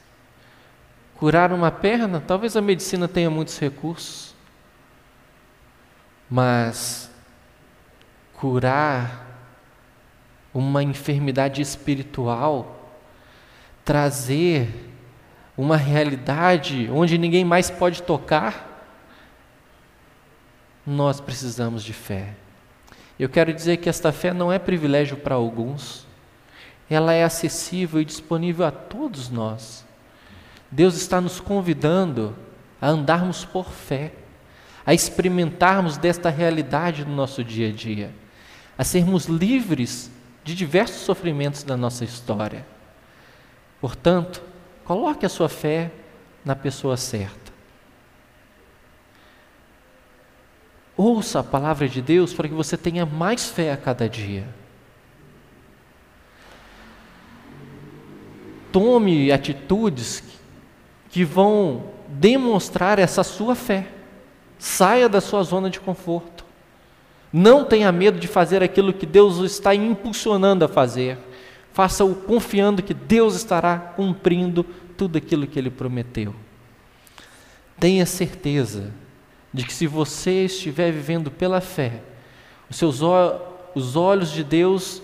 Curar 1.23 1.53
uma 1.53 1.71
perna, 1.71 2.19
talvez 2.19 2.57
a 2.57 2.62
medicina 2.62 3.07
tenha 3.07 3.29
muitos 3.29 3.57
recursos, 3.57 4.36
mas 6.29 7.09
curar 8.33 9.25
uma 10.53 10.83
enfermidade 10.83 11.62
espiritual, 11.62 12.93
trazer 13.86 14.67
uma 15.57 15.77
realidade 15.77 16.89
onde 16.91 17.17
ninguém 17.17 17.45
mais 17.45 17.69
pode 17.69 18.03
tocar, 18.03 18.83
nós 20.86 21.21
precisamos 21.21 21.86
de 21.86 21.93
fé. 21.93 22.33
Eu 23.17 23.29
quero 23.29 23.53
dizer 23.53 23.77
que 23.77 23.88
esta 23.88 24.12
fé 24.12 24.33
não 24.33 24.51
é 24.51 24.59
privilégio 24.59 25.15
para 25.15 25.36
alguns, 25.36 26.05
ela 26.89 27.13
é 27.13 27.23
acessível 27.23 28.01
e 28.01 28.03
disponível 28.03 28.65
a 28.65 28.71
todos 28.71 29.29
nós. 29.29 29.86
Deus 30.73 30.95
está 30.95 31.21
nos 31.21 31.39
convidando 31.39 32.36
a 32.81 32.88
andarmos 32.88 33.45
por 33.45 33.69
fé, 33.69 34.12
a 34.83 34.91
experimentarmos 34.91 35.97
desta 35.97 36.31
realidade 36.31 37.05
no 37.05 37.15
nosso 37.15 37.43
dia 37.43 37.69
a 37.69 37.71
dia, 37.71 38.12
a 38.75 38.83
sermos 38.83 39.25
livres 39.25 40.09
de 40.43 40.55
diversos 40.55 41.01
sofrimentos 41.01 41.62
da 41.62 41.77
nossa 41.77 42.03
história. 42.03 42.65
Portanto, 43.79 44.41
coloque 44.83 45.27
a 45.27 45.29
sua 45.29 45.47
fé 45.47 45.91
na 46.43 46.55
pessoa 46.55 46.97
certa. 46.97 47.53
Ouça 50.97 51.41
a 51.41 51.43
palavra 51.43 51.88
de 51.88 52.01
Deus 52.01 52.33
para 52.33 52.47
que 52.47 52.53
você 52.55 52.75
tenha 52.75 53.05
mais 53.05 53.47
fé 53.47 53.71
a 53.71 53.77
cada 53.77 54.09
dia. 54.09 54.47
Tome 58.71 59.31
atitudes 59.31 60.33
que 61.13 61.23
vão 61.23 61.84
demonstrar 62.08 62.97
essa 62.97 63.23
sua 63.23 63.54
fé. 63.54 63.88
Saia 64.58 65.08
da 65.08 65.21
sua 65.21 65.43
zona 65.43 65.69
de 65.69 65.80
conforto. 65.80 66.43
Não 67.32 67.63
tenha 67.63 67.91
medo 67.91 68.19
de 68.19 68.28
fazer 68.28 68.63
aquilo 68.63 68.91
que 68.91 69.06
Deus 69.06 69.38
está 69.38 69.76
impulsionando 69.76 70.65
a 70.65 70.67
fazer. 70.67 71.19
Faça-o 71.71 72.15
confiando 72.15 72.82
que 72.82 72.95
Deus 72.95 73.36
estará 73.36 73.78
cumprindo 73.78 74.63
tudo 74.97 75.19
aquilo 75.19 75.45
que 75.45 75.60
Ele 75.60 75.69
prometeu. 75.69 76.34
Tenha 77.80 78.08
certeza 78.08 78.91
de 79.54 79.63
que 79.63 79.73
se 79.73 79.86
você 79.86 80.45
estiver 80.45 80.91
vivendo 80.91 81.30
pela 81.30 81.62
fé, 81.62 82.02
os 82.71 82.78
seus 82.78 83.02
os 83.76 83.95
olhos 83.95 84.32
de 84.32 84.43
Deus 84.43 84.99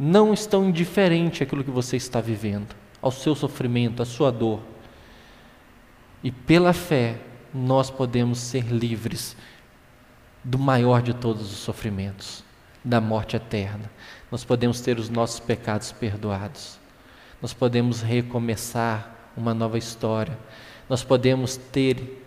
não 0.00 0.32
estão 0.32 0.70
indiferentes 0.70 1.42
àquilo 1.42 1.62
que 1.62 1.70
você 1.70 1.98
está 1.98 2.22
vivendo, 2.22 2.74
ao 3.02 3.10
seu 3.10 3.34
sofrimento, 3.34 4.02
à 4.02 4.06
sua 4.06 4.32
dor. 4.32 4.60
E 6.24 6.32
pela 6.32 6.72
fé 6.72 7.20
nós 7.52 7.90
podemos 7.90 8.38
ser 8.38 8.64
livres 8.64 9.36
do 10.42 10.58
maior 10.58 11.02
de 11.02 11.12
todos 11.12 11.52
os 11.52 11.58
sofrimentos, 11.58 12.42
da 12.82 12.98
morte 12.98 13.36
eterna. 13.36 13.90
Nós 14.30 14.42
podemos 14.42 14.80
ter 14.80 14.98
os 14.98 15.10
nossos 15.10 15.38
pecados 15.38 15.92
perdoados. 15.92 16.78
Nós 17.42 17.52
podemos 17.52 18.00
recomeçar 18.00 19.14
uma 19.36 19.52
nova 19.52 19.76
história. 19.76 20.38
Nós 20.88 21.04
podemos 21.04 21.58
ter 21.58 22.26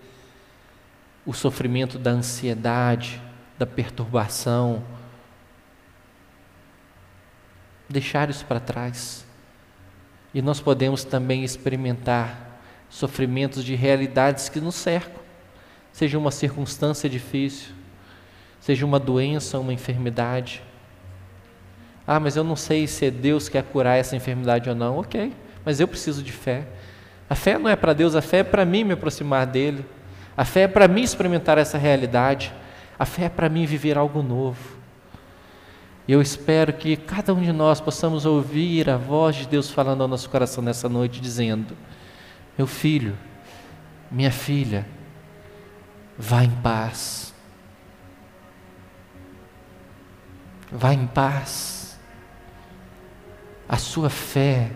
o 1.25 1.33
sofrimento 1.33 1.97
da 1.97 2.11
ansiedade, 2.11 3.19
da 3.57 3.65
perturbação. 3.65 4.83
Deixar 7.89 8.29
isso 8.29 8.45
para 8.45 8.59
trás. 8.59 9.25
E 10.33 10.41
nós 10.41 10.61
podemos 10.61 11.03
também 11.03 11.43
experimentar 11.43 12.46
sofrimentos 12.89 13.63
de 13.63 13.75
realidades 13.75 14.49
que 14.49 14.59
nos 14.59 14.75
cercam, 14.75 15.21
seja 15.91 16.17
uma 16.17 16.31
circunstância 16.31 17.09
difícil, 17.09 17.69
seja 18.59 18.85
uma 18.85 18.99
doença, 18.99 19.59
uma 19.59 19.73
enfermidade. 19.73 20.61
Ah, 22.05 22.19
mas 22.19 22.35
eu 22.35 22.43
não 22.43 22.55
sei 22.55 22.87
se 22.87 23.05
é 23.05 23.11
Deus 23.11 23.49
que 23.49 23.53
quer 23.53 23.63
curar 23.63 23.97
essa 23.97 24.15
enfermidade 24.15 24.69
ou 24.69 24.75
não. 24.75 24.97
Ok, 24.99 25.33
mas 25.65 25.79
eu 25.79 25.87
preciso 25.87 26.23
de 26.23 26.31
fé. 26.31 26.65
A 27.29 27.35
fé 27.35 27.57
não 27.57 27.69
é 27.69 27.75
para 27.75 27.91
Deus, 27.91 28.15
a 28.15 28.21
fé 28.21 28.37
é 28.37 28.43
para 28.43 28.63
mim 28.63 28.85
me 28.85 28.93
aproximar 28.93 29.45
dele. 29.45 29.85
A 30.35 30.45
fé 30.45 30.61
é 30.61 30.67
para 30.67 30.87
mim 30.87 31.01
experimentar 31.01 31.57
essa 31.57 31.77
realidade. 31.77 32.53
A 32.97 33.05
fé 33.05 33.25
é 33.25 33.29
para 33.29 33.49
mim 33.49 33.65
viver 33.65 33.97
algo 33.97 34.21
novo. 34.23 34.77
E 36.07 36.13
eu 36.13 36.21
espero 36.21 36.71
que 36.71 36.95
cada 36.95 37.33
um 37.33 37.41
de 37.41 37.51
nós 37.51 37.81
possamos 37.81 38.25
ouvir 38.25 38.89
a 38.89 38.95
voz 38.95 39.35
de 39.35 39.47
Deus 39.47 39.69
falando 39.69 40.01
ao 40.01 40.07
nosso 40.07 40.29
coração 40.29 40.63
nessa 40.63 40.87
noite, 40.87 41.19
dizendo: 41.19 41.75
Meu 42.57 42.65
filho, 42.65 43.15
minha 44.09 44.31
filha, 44.31 44.85
vá 46.17 46.43
em 46.43 46.49
paz. 46.49 47.33
Vá 50.71 50.93
em 50.93 51.05
paz. 51.05 51.99
A 53.69 53.77
sua 53.77 54.09
fé 54.09 54.71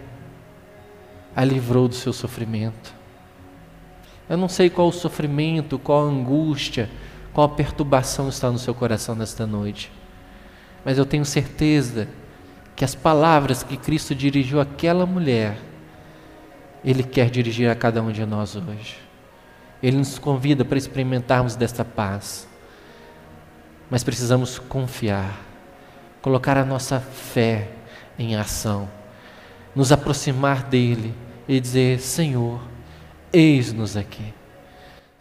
a 1.36 1.44
livrou 1.44 1.88
do 1.88 1.96
seu 1.96 2.14
sofrimento. 2.14 2.94
Eu 4.30 4.38
não 4.38 4.48
sei 4.48 4.70
qual 4.70 4.88
o 4.88 4.94
sofrimento, 4.94 5.80
qual 5.80 6.08
a 6.08 6.10
angústia, 6.10 6.90
qual 7.34 7.48
a 7.48 7.50
perturbação 7.50 8.30
está 8.30 8.52
no 8.52 8.60
seu 8.60 8.76
coração 8.76 9.16
nesta 9.16 9.48
noite. 9.48 9.92
Mas 10.86 10.98
eu 10.98 11.06
tenho 11.06 11.26
certeza 11.26 12.08
que 12.76 12.86
as 12.86 12.96
palavras 12.96 13.64
que 13.64 13.78
Cristo 13.78 14.16
dirigiu 14.16 14.60
àquela 14.60 15.06
mulher, 15.06 15.58
Ele 16.84 17.04
quer 17.04 17.30
dirigir 17.30 17.70
a 17.70 17.76
cada 17.76 18.02
um 18.02 18.12
de 18.12 18.26
nós 18.26 18.56
hoje. 18.56 18.98
Ele 19.82 19.98
nos 19.98 20.18
convida 20.20 20.64
para 20.66 20.78
experimentarmos 20.78 21.56
desta 21.56 21.84
paz. 21.84 22.48
mas 23.90 24.06
precisamos 24.06 24.58
confiar, 24.58 25.38
colocar 26.22 26.58
a 26.58 26.64
nossa 26.64 27.02
fé 27.02 27.68
em 28.18 28.38
ação, 28.38 28.88
nos 29.76 29.92
aproximar 29.92 30.64
dele 30.64 31.14
e 31.46 31.60
dizer: 31.60 32.00
Senhor, 32.00 32.62
eis-nos 33.34 33.98
aqui. 33.98 34.34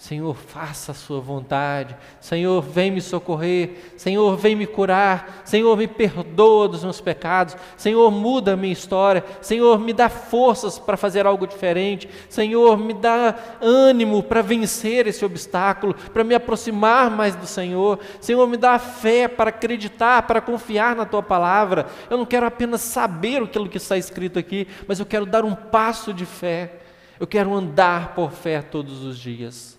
Senhor, 0.01 0.35
faça 0.35 0.93
a 0.93 0.95
sua 0.95 1.21
vontade. 1.21 1.95
Senhor, 2.23 2.63
vem 2.63 2.91
me 2.91 3.03
socorrer. 3.03 3.93
Senhor, 3.99 4.35
vem 4.35 4.57
me 4.57 4.67
curar. 4.67 5.43
Senhor, 5.45 5.77
me 5.77 5.87
perdoa 5.87 6.69
dos 6.69 6.83
meus 6.83 7.03
pecados. 7.03 7.55
Senhor, 7.77 8.11
muda 8.11 8.55
a 8.55 8.57
minha 8.57 8.73
história. 8.73 9.23
Senhor, 9.43 9.79
me 9.79 9.93
dá 9.93 10.09
forças 10.09 10.79
para 10.79 10.97
fazer 10.97 11.27
algo 11.27 11.47
diferente. 11.47 12.09
Senhor, 12.31 12.79
me 12.79 12.95
dá 12.95 13.37
ânimo 13.61 14.23
para 14.23 14.41
vencer 14.41 15.07
esse 15.07 15.23
obstáculo, 15.23 15.95
para 16.15 16.25
me 16.25 16.35
aproximar 16.35 17.11
mais 17.11 17.37
do 17.37 17.47
Senhor. 17.47 17.99
Senhor, 18.23 18.47
me 18.47 18.57
dá 18.57 18.79
fé 18.79 19.29
para 19.29 19.51
acreditar, 19.51 20.23
para 20.23 20.41
confiar 20.41 20.97
na 20.97 21.05
tua 21.05 21.23
palavra. 21.23 21.87
Eu 22.09 22.17
não 22.17 22.25
quero 22.25 22.47
apenas 22.47 22.81
saber 22.81 23.43
aquilo 23.43 23.69
que 23.69 23.77
está 23.77 23.99
escrito 23.99 24.39
aqui, 24.39 24.67
mas 24.89 24.99
eu 24.99 25.05
quero 25.05 25.27
dar 25.27 25.45
um 25.45 25.55
passo 25.55 26.15
de 26.15 26.25
fé. 26.25 26.79
Eu 27.21 27.27
quero 27.27 27.55
andar 27.55 28.15
por 28.15 28.33
fé 28.33 28.63
todos 28.63 29.05
os 29.05 29.19
dias. 29.19 29.79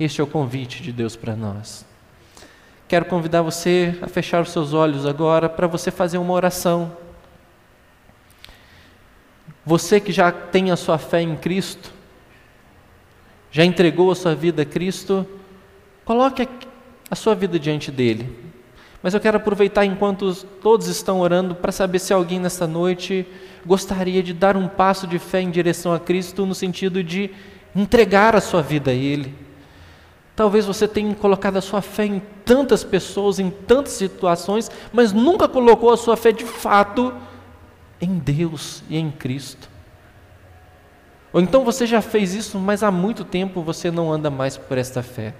Este 0.00 0.22
é 0.22 0.24
o 0.24 0.26
convite 0.26 0.82
de 0.82 0.92
Deus 0.92 1.14
para 1.14 1.36
nós. 1.36 1.84
Quero 2.88 3.04
convidar 3.04 3.42
você 3.42 3.94
a 4.00 4.06
fechar 4.06 4.40
os 4.40 4.50
seus 4.50 4.72
olhos 4.72 5.04
agora 5.04 5.46
para 5.46 5.66
você 5.66 5.90
fazer 5.90 6.16
uma 6.16 6.32
oração. 6.32 6.96
Você 9.62 10.00
que 10.00 10.10
já 10.10 10.32
tem 10.32 10.70
a 10.70 10.76
sua 10.76 10.96
fé 10.96 11.20
em 11.20 11.36
Cristo, 11.36 11.92
já 13.50 13.62
entregou 13.62 14.10
a 14.10 14.14
sua 14.14 14.34
vida 14.34 14.62
a 14.62 14.64
Cristo, 14.64 15.26
coloque 16.02 16.48
a 17.10 17.14
sua 17.14 17.34
vida 17.34 17.58
diante 17.58 17.90
dele. 17.90 18.54
Mas 19.02 19.12
eu 19.12 19.20
quero 19.20 19.36
aproveitar 19.36 19.84
enquanto 19.84 20.34
todos 20.62 20.86
estão 20.86 21.20
orando 21.20 21.54
para 21.54 21.72
saber 21.72 21.98
se 21.98 22.14
alguém 22.14 22.40
nesta 22.40 22.66
noite 22.66 23.26
gostaria 23.66 24.22
de 24.22 24.32
dar 24.32 24.56
um 24.56 24.66
passo 24.66 25.06
de 25.06 25.18
fé 25.18 25.42
em 25.42 25.50
direção 25.50 25.92
a 25.92 26.00
Cristo 26.00 26.46
no 26.46 26.54
sentido 26.54 27.04
de 27.04 27.30
entregar 27.76 28.34
a 28.34 28.40
sua 28.40 28.62
vida 28.62 28.92
a 28.92 28.94
Ele 28.94 29.49
Talvez 30.40 30.64
você 30.64 30.88
tenha 30.88 31.14
colocado 31.14 31.58
a 31.58 31.60
sua 31.60 31.82
fé 31.82 32.06
em 32.06 32.18
tantas 32.46 32.82
pessoas, 32.82 33.38
em 33.38 33.50
tantas 33.50 33.92
situações, 33.92 34.70
mas 34.90 35.12
nunca 35.12 35.46
colocou 35.46 35.92
a 35.92 35.98
sua 35.98 36.16
fé 36.16 36.32
de 36.32 36.46
fato 36.46 37.12
em 38.00 38.16
Deus 38.16 38.82
e 38.88 38.96
em 38.96 39.10
Cristo. 39.10 39.68
Ou 41.30 41.42
então 41.42 41.62
você 41.62 41.84
já 41.84 42.00
fez 42.00 42.32
isso, 42.32 42.58
mas 42.58 42.82
há 42.82 42.90
muito 42.90 43.22
tempo 43.22 43.60
você 43.60 43.90
não 43.90 44.10
anda 44.10 44.30
mais 44.30 44.56
por 44.56 44.78
esta 44.78 45.02
fé. 45.02 45.34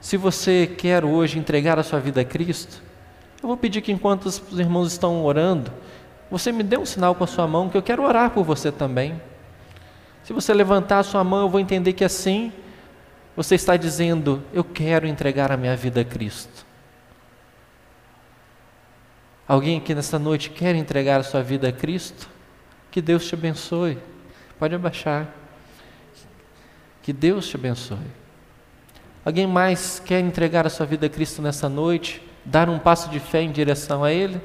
Se 0.00 0.16
você 0.16 0.66
quer 0.66 1.04
hoje 1.04 1.38
entregar 1.38 1.78
a 1.78 1.82
sua 1.82 2.00
vida 2.00 2.22
a 2.22 2.24
Cristo, 2.24 2.82
eu 3.42 3.46
vou 3.46 3.58
pedir 3.58 3.82
que 3.82 3.92
enquanto 3.92 4.24
os 4.24 4.58
irmãos 4.58 4.90
estão 4.90 5.22
orando, 5.22 5.70
você 6.30 6.50
me 6.50 6.62
dê 6.62 6.78
um 6.78 6.86
sinal 6.86 7.14
com 7.14 7.24
a 7.24 7.26
sua 7.26 7.46
mão 7.46 7.68
que 7.68 7.76
eu 7.76 7.82
quero 7.82 8.02
orar 8.02 8.30
por 8.30 8.42
você 8.42 8.72
também. 8.72 9.20
Se 10.24 10.32
você 10.32 10.54
levantar 10.54 11.00
a 11.00 11.02
sua 11.02 11.22
mão, 11.22 11.42
eu 11.42 11.50
vou 11.50 11.60
entender 11.60 11.92
que 11.92 12.06
assim 12.06 12.54
você 13.36 13.54
está 13.54 13.76
dizendo: 13.76 14.42
Eu 14.52 14.64
quero 14.64 15.06
entregar 15.06 15.50
a 15.50 15.56
minha 15.56 15.76
vida 15.76 16.00
a 16.00 16.04
Cristo. 16.04 16.66
Alguém 19.46 19.78
aqui 19.78 19.94
nesta 19.94 20.18
noite 20.18 20.50
quer 20.50 20.74
entregar 20.74 21.20
a 21.20 21.22
sua 21.22 21.42
vida 21.42 21.68
a 21.68 21.72
Cristo? 21.72 22.28
Que 22.90 23.00
Deus 23.02 23.26
te 23.26 23.34
abençoe. 23.34 23.98
Pode 24.58 24.74
abaixar. 24.74 25.28
Que 27.02 27.12
Deus 27.12 27.48
te 27.48 27.56
abençoe. 27.56 27.98
Alguém 29.24 29.46
mais 29.46 30.00
quer 30.00 30.20
entregar 30.20 30.66
a 30.66 30.70
sua 30.70 30.86
vida 30.86 31.06
a 31.06 31.08
Cristo 31.08 31.42
nessa 31.42 31.68
noite? 31.68 32.22
Dar 32.44 32.68
um 32.68 32.78
passo 32.78 33.08
de 33.08 33.18
fé 33.20 33.42
em 33.42 33.52
direção 33.52 34.04
a 34.04 34.12
Ele? 34.12 34.40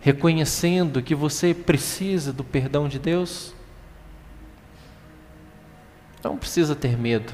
Reconhecendo 0.00 1.02
que 1.02 1.14
você 1.14 1.52
precisa 1.52 2.32
do 2.32 2.44
perdão 2.44 2.88
de 2.88 2.98
Deus? 2.98 3.54
Não 6.22 6.36
precisa 6.36 6.74
ter 6.74 6.96
medo 6.96 7.32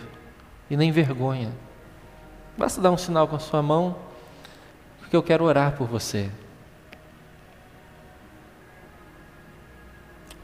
e 0.69 0.77
nem 0.77 0.93
vergonha. 0.93 1.53
Basta 2.57 2.81
dar 2.81 2.91
um 2.91 2.97
sinal 2.97 3.27
com 3.27 3.37
a 3.37 3.41
sua 3.41 3.63
mão, 3.63 3.97
porque 5.01 5.17
eu 5.17 5.23
quero 5.23 5.45
orar 5.45 5.73
por 5.73 5.89
você. 5.89 6.31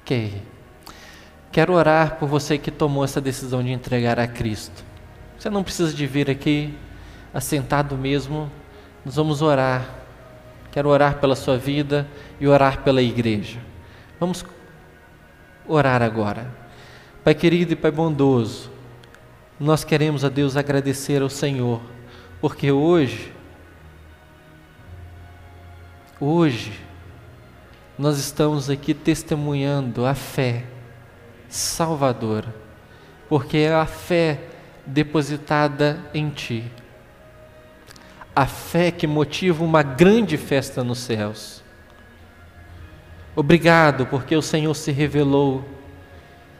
Ok. 0.00 0.42
Quero 1.52 1.72
orar 1.72 2.16
por 2.16 2.28
você 2.28 2.58
que 2.58 2.70
tomou 2.70 3.04
essa 3.04 3.20
decisão 3.20 3.62
de 3.62 3.70
entregar 3.70 4.18
a 4.18 4.26
Cristo. 4.26 4.84
Você 5.38 5.48
não 5.50 5.62
precisa 5.62 5.92
de 5.92 6.06
vir 6.06 6.30
aqui 6.30 6.76
assentado 7.32 7.96
mesmo. 7.96 8.50
Nós 9.04 9.16
vamos 9.16 9.42
orar. 9.42 9.88
Quero 10.72 10.88
orar 10.88 11.18
pela 11.18 11.34
sua 11.34 11.56
vida 11.56 12.06
e 12.40 12.46
orar 12.46 12.82
pela 12.82 13.02
igreja. 13.02 13.60
Vamos 14.18 14.44
orar 15.66 16.02
agora. 16.02 16.59
Pai 17.22 17.34
querido 17.34 17.74
e 17.74 17.76
Pai 17.76 17.90
bondoso, 17.90 18.70
nós 19.58 19.84
queremos 19.84 20.24
a 20.24 20.30
Deus 20.30 20.56
agradecer 20.56 21.20
ao 21.20 21.28
Senhor, 21.28 21.82
porque 22.40 22.72
hoje, 22.72 23.30
hoje, 26.18 26.72
nós 27.98 28.16
estamos 28.16 28.70
aqui 28.70 28.94
testemunhando 28.94 30.06
a 30.06 30.14
fé 30.14 30.64
salvadora, 31.46 32.54
porque 33.28 33.58
é 33.58 33.74
a 33.74 33.84
fé 33.84 34.40
depositada 34.86 36.02
em 36.14 36.30
Ti, 36.30 36.64
a 38.34 38.46
fé 38.46 38.90
que 38.90 39.06
motiva 39.06 39.62
uma 39.62 39.82
grande 39.82 40.38
festa 40.38 40.82
nos 40.82 41.00
céus. 41.00 41.62
Obrigado, 43.36 44.06
porque 44.06 44.34
o 44.34 44.40
Senhor 44.40 44.72
se 44.72 44.90
revelou 44.90 45.79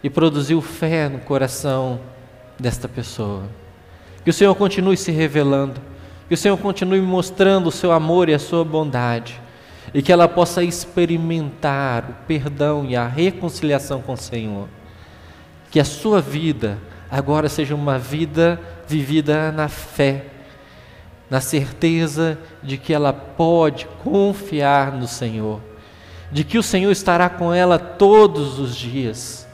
e 0.02 0.08
produziu 0.08 0.60
fé 0.60 1.08
no 1.08 1.18
coração 1.18 2.00
desta 2.58 2.88
pessoa. 2.88 3.44
Que 4.24 4.30
o 4.30 4.32
Senhor 4.32 4.54
continue 4.54 4.96
se 4.96 5.10
revelando, 5.10 5.80
que 6.28 6.34
o 6.34 6.36
Senhor 6.36 6.56
continue 6.56 7.00
mostrando 7.00 7.68
o 7.68 7.72
seu 7.72 7.92
amor 7.92 8.28
e 8.28 8.34
a 8.34 8.38
sua 8.38 8.64
bondade, 8.64 9.40
e 9.92 10.02
que 10.02 10.12
ela 10.12 10.28
possa 10.28 10.62
experimentar 10.62 12.04
o 12.08 12.26
perdão 12.26 12.84
e 12.84 12.96
a 12.96 13.06
reconciliação 13.06 14.00
com 14.00 14.12
o 14.12 14.16
Senhor. 14.18 14.68
Que 15.70 15.80
a 15.80 15.84
sua 15.84 16.20
vida 16.20 16.78
agora 17.10 17.48
seja 17.48 17.74
uma 17.74 17.98
vida 17.98 18.60
vivida 18.86 19.50
na 19.50 19.68
fé, 19.68 20.26
na 21.28 21.40
certeza 21.40 22.38
de 22.62 22.76
que 22.76 22.92
ela 22.92 23.12
pode 23.12 23.86
confiar 24.04 24.92
no 24.92 25.06
Senhor, 25.06 25.60
de 26.30 26.44
que 26.44 26.58
o 26.58 26.62
Senhor 26.62 26.90
estará 26.90 27.28
com 27.28 27.52
ela 27.52 27.78
todos 27.78 28.58
os 28.58 28.76
dias 28.76 29.49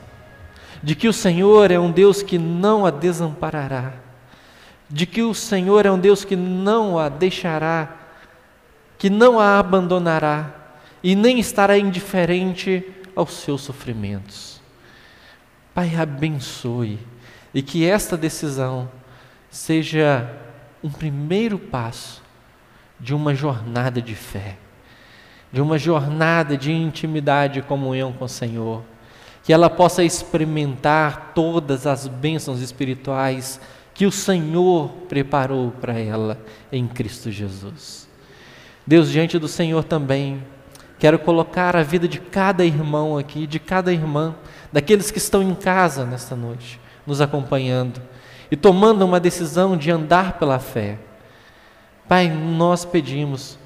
de 0.87 0.95
que 0.95 1.09
o 1.09 1.12
Senhor 1.12 1.72
é 1.72 1.80
um 1.80 1.91
Deus 1.91 2.22
que 2.22 2.39
não 2.39 2.87
a 2.87 2.93
desamparará, 2.93 3.95
de 4.89 5.05
que 5.05 5.20
o 5.20 5.34
Senhor 5.34 5.84
é 5.84 5.91
um 5.91 5.99
Deus 5.99 6.24
que 6.24 6.37
não 6.37 6.97
a 6.97 7.09
deixará, 7.09 7.93
que 8.97 9.11
não 9.11 9.41
a 9.41 9.59
abandonará 9.59 10.49
e 11.03 11.16
nem 11.16 11.41
estará 11.41 11.76
indiferente 11.76 12.89
aos 13.16 13.32
seus 13.32 13.62
sofrimentos. 13.62 14.61
Pai, 15.74 15.97
abençoe 15.97 17.01
e 17.53 17.62
que 17.62 17.84
esta 17.84 18.16
decisão 18.16 18.89
seja 19.51 20.30
um 20.84 20.89
primeiro 20.89 21.59
passo 21.59 22.22
de 23.01 23.12
uma 23.12 23.34
jornada 23.34 24.01
de 24.01 24.14
fé, 24.14 24.57
de 25.53 25.61
uma 25.61 25.78
jornada 25.78 26.57
de 26.57 26.70
intimidade 26.70 27.59
e 27.59 27.62
comunhão 27.62 28.12
com 28.12 28.26
o 28.26 28.28
Senhor 28.28 28.84
que 29.47 29.53
ela 29.53 29.71
possa 29.71 30.03
experimentar 30.03 31.31
todas 31.33 31.87
as 31.87 32.09
bênçãos 32.09 32.61
espirituais 32.61 33.61
que 33.95 34.05
o 34.05 34.11
Senhor 34.11 34.89
preparou 35.09 35.71
para 35.71 35.97
ela 35.97 36.37
em 36.73 36.85
Cristo 36.89 37.31
Jesus. 37.31 38.09
Deus, 38.85 39.09
diante 39.09 39.39
do 39.39 39.47
Senhor 39.47 39.85
também, 39.85 40.43
quero 40.99 41.17
colocar 41.17 41.77
a 41.77 41.85
vida 41.85 42.09
de 42.09 42.19
cada 42.19 42.65
irmão 42.65 43.17
aqui, 43.17 43.47
de 43.47 43.61
cada 43.61 43.93
irmã, 43.93 44.35
daqueles 44.73 45.13
que 45.13 45.19
estão 45.19 45.45
em 45.45 45.55
casa 45.55 46.05
nesta 46.05 46.35
noite, 46.35 46.81
nos 47.07 47.21
acompanhando 47.21 48.03
e 48.51 48.57
tomando 48.57 49.05
uma 49.05 49.21
decisão 49.21 49.77
de 49.77 49.93
andar 49.93 50.41
pela 50.41 50.59
fé. 50.59 50.99
Pai, 52.09 52.29
nós 52.29 52.85
pedimos 52.85 53.57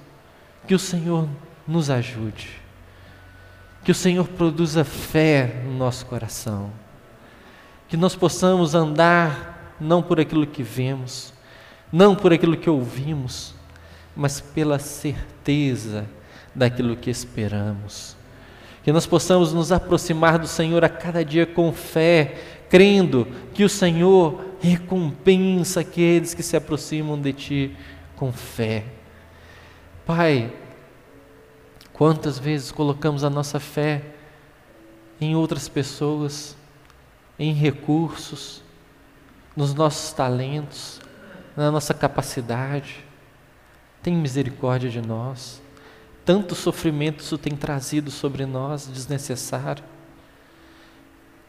que 0.67 0.75
o 0.75 0.79
Senhor 0.79 1.27
nos 1.67 1.89
ajude 1.89 2.60
que 3.91 3.93
o 3.93 3.95
Senhor 3.97 4.29
produza 4.29 4.85
fé 4.85 5.63
no 5.65 5.73
nosso 5.73 6.07
coração. 6.07 6.71
Que 7.89 7.97
nós 7.97 8.15
possamos 8.15 8.73
andar 8.73 9.75
não 9.81 10.01
por 10.01 10.21
aquilo 10.21 10.47
que 10.47 10.63
vemos, 10.63 11.35
não 11.91 12.15
por 12.15 12.33
aquilo 12.33 12.57
que 12.57 12.71
ouvimos, 12.71 13.53
mas 14.15 14.41
pela 14.41 14.79
certeza 14.79 16.07
daquilo 16.55 16.95
que 16.95 17.11
esperamos. 17.11 18.17
Que 18.85 18.93
nós 18.93 19.09
possamos 19.09 19.53
nos 19.53 19.73
aproximar 19.73 20.39
do 20.39 20.47
Senhor 20.47 20.85
a 20.85 20.89
cada 20.89 21.25
dia 21.25 21.45
com 21.45 21.73
fé, 21.73 22.37
crendo 22.71 23.27
que 23.53 23.65
o 23.65 23.69
Senhor 23.69 24.55
recompensa 24.61 25.81
aqueles 25.81 26.33
que 26.33 26.45
se 26.45 26.57
aproximam 26.57 27.21
de 27.21 27.33
Ti 27.33 27.77
com 28.15 28.31
fé. 28.31 28.85
Pai, 30.07 30.53
quantas 32.01 32.39
vezes 32.39 32.73
colocamos 32.73 33.25
a 33.25 33.29
nossa 33.29 33.61
fé 33.61 34.03
em 35.21 35.37
outras 35.37 35.69
pessoas, 35.69 36.57
em 37.39 37.53
recursos, 37.53 38.63
nos 39.55 39.75
nossos 39.75 40.11
talentos, 40.11 40.99
na 41.55 41.71
nossa 41.71 41.93
capacidade. 41.93 43.05
Tem 44.03 44.15
misericórdia 44.15 44.89
de 44.89 45.03
nós. 45.03 45.61
Tanto 46.25 46.55
sofrimento 46.55 47.21
isso 47.21 47.37
tem 47.37 47.55
trazido 47.55 48.11
sobre 48.11 48.47
nós, 48.47 48.87
desnecessário. 48.87 49.85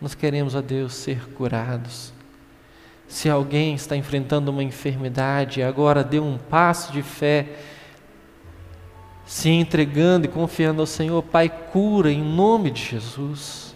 Nós 0.01 0.13
queremos, 0.13 0.53
a 0.53 0.59
Deus, 0.59 0.95
ser 0.95 1.29
curados. 1.29 2.11
Se 3.07 3.29
alguém 3.29 3.73
está 3.73 3.95
enfrentando 3.95 4.51
uma 4.51 4.63
enfermidade 4.63 5.63
agora 5.63 6.03
deu 6.03 6.25
um 6.25 6.37
passo 6.37 6.91
de 6.91 7.01
fé, 7.01 7.57
se 9.25 9.49
entregando 9.49 10.25
e 10.25 10.29
confiando 10.29 10.81
ao 10.81 10.87
Senhor, 10.87 11.21
Pai, 11.23 11.49
cura 11.49 12.11
em 12.11 12.21
nome 12.23 12.71
de 12.71 12.83
Jesus. 12.83 13.75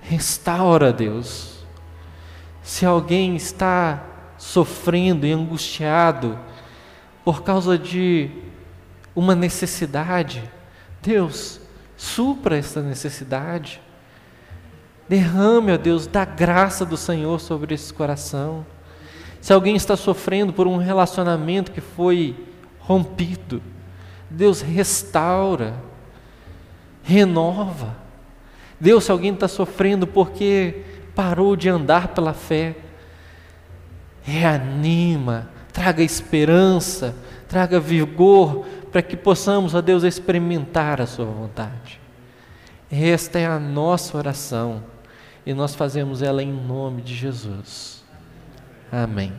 Restaura, 0.00 0.92
Deus. 0.92 1.64
Se 2.62 2.86
alguém 2.86 3.36
está 3.36 4.04
sofrendo 4.38 5.26
e 5.26 5.32
angustiado 5.32 6.38
por 7.24 7.42
causa 7.42 7.76
de 7.78 8.30
uma 9.14 9.34
necessidade, 9.34 10.42
Deus, 11.02 11.60
supra 11.96 12.56
essa 12.56 12.80
necessidade. 12.80 13.80
Derrame, 15.08 15.72
ó 15.72 15.76
Deus, 15.76 16.06
da 16.06 16.24
graça 16.24 16.86
do 16.86 16.96
Senhor 16.96 17.40
sobre 17.40 17.74
esse 17.74 17.92
coração. 17.92 18.64
Se 19.40 19.52
alguém 19.52 19.74
está 19.74 19.96
sofrendo 19.96 20.52
por 20.52 20.66
um 20.66 20.76
relacionamento 20.76 21.72
que 21.72 21.80
foi 21.80 22.36
rompido, 22.78 23.62
Deus 24.30 24.60
restaura, 24.60 25.74
renova. 27.02 27.96
Deus, 28.78 29.04
se 29.04 29.10
alguém 29.10 29.34
está 29.34 29.48
sofrendo 29.48 30.06
porque 30.06 30.84
parou 31.14 31.56
de 31.56 31.68
andar 31.68 32.08
pela 32.08 32.32
fé, 32.32 32.76
reanima, 34.22 35.50
traga 35.72 36.02
esperança, 36.02 37.14
traga 37.48 37.80
vigor, 37.80 38.64
para 38.90 39.02
que 39.02 39.16
possamos, 39.16 39.74
ó 39.74 39.80
Deus, 39.80 40.02
experimentar 40.02 41.00
a 41.00 41.06
Sua 41.06 41.26
vontade. 41.26 42.00
Esta 42.90 43.38
é 43.38 43.46
a 43.46 43.58
nossa 43.58 44.16
oração 44.16 44.82
e 45.44 45.54
nós 45.54 45.74
fazemos 45.74 46.22
ela 46.22 46.42
em 46.42 46.52
nome 46.52 47.02
de 47.02 47.14
Jesus. 47.14 48.04
Amém. 48.90 49.32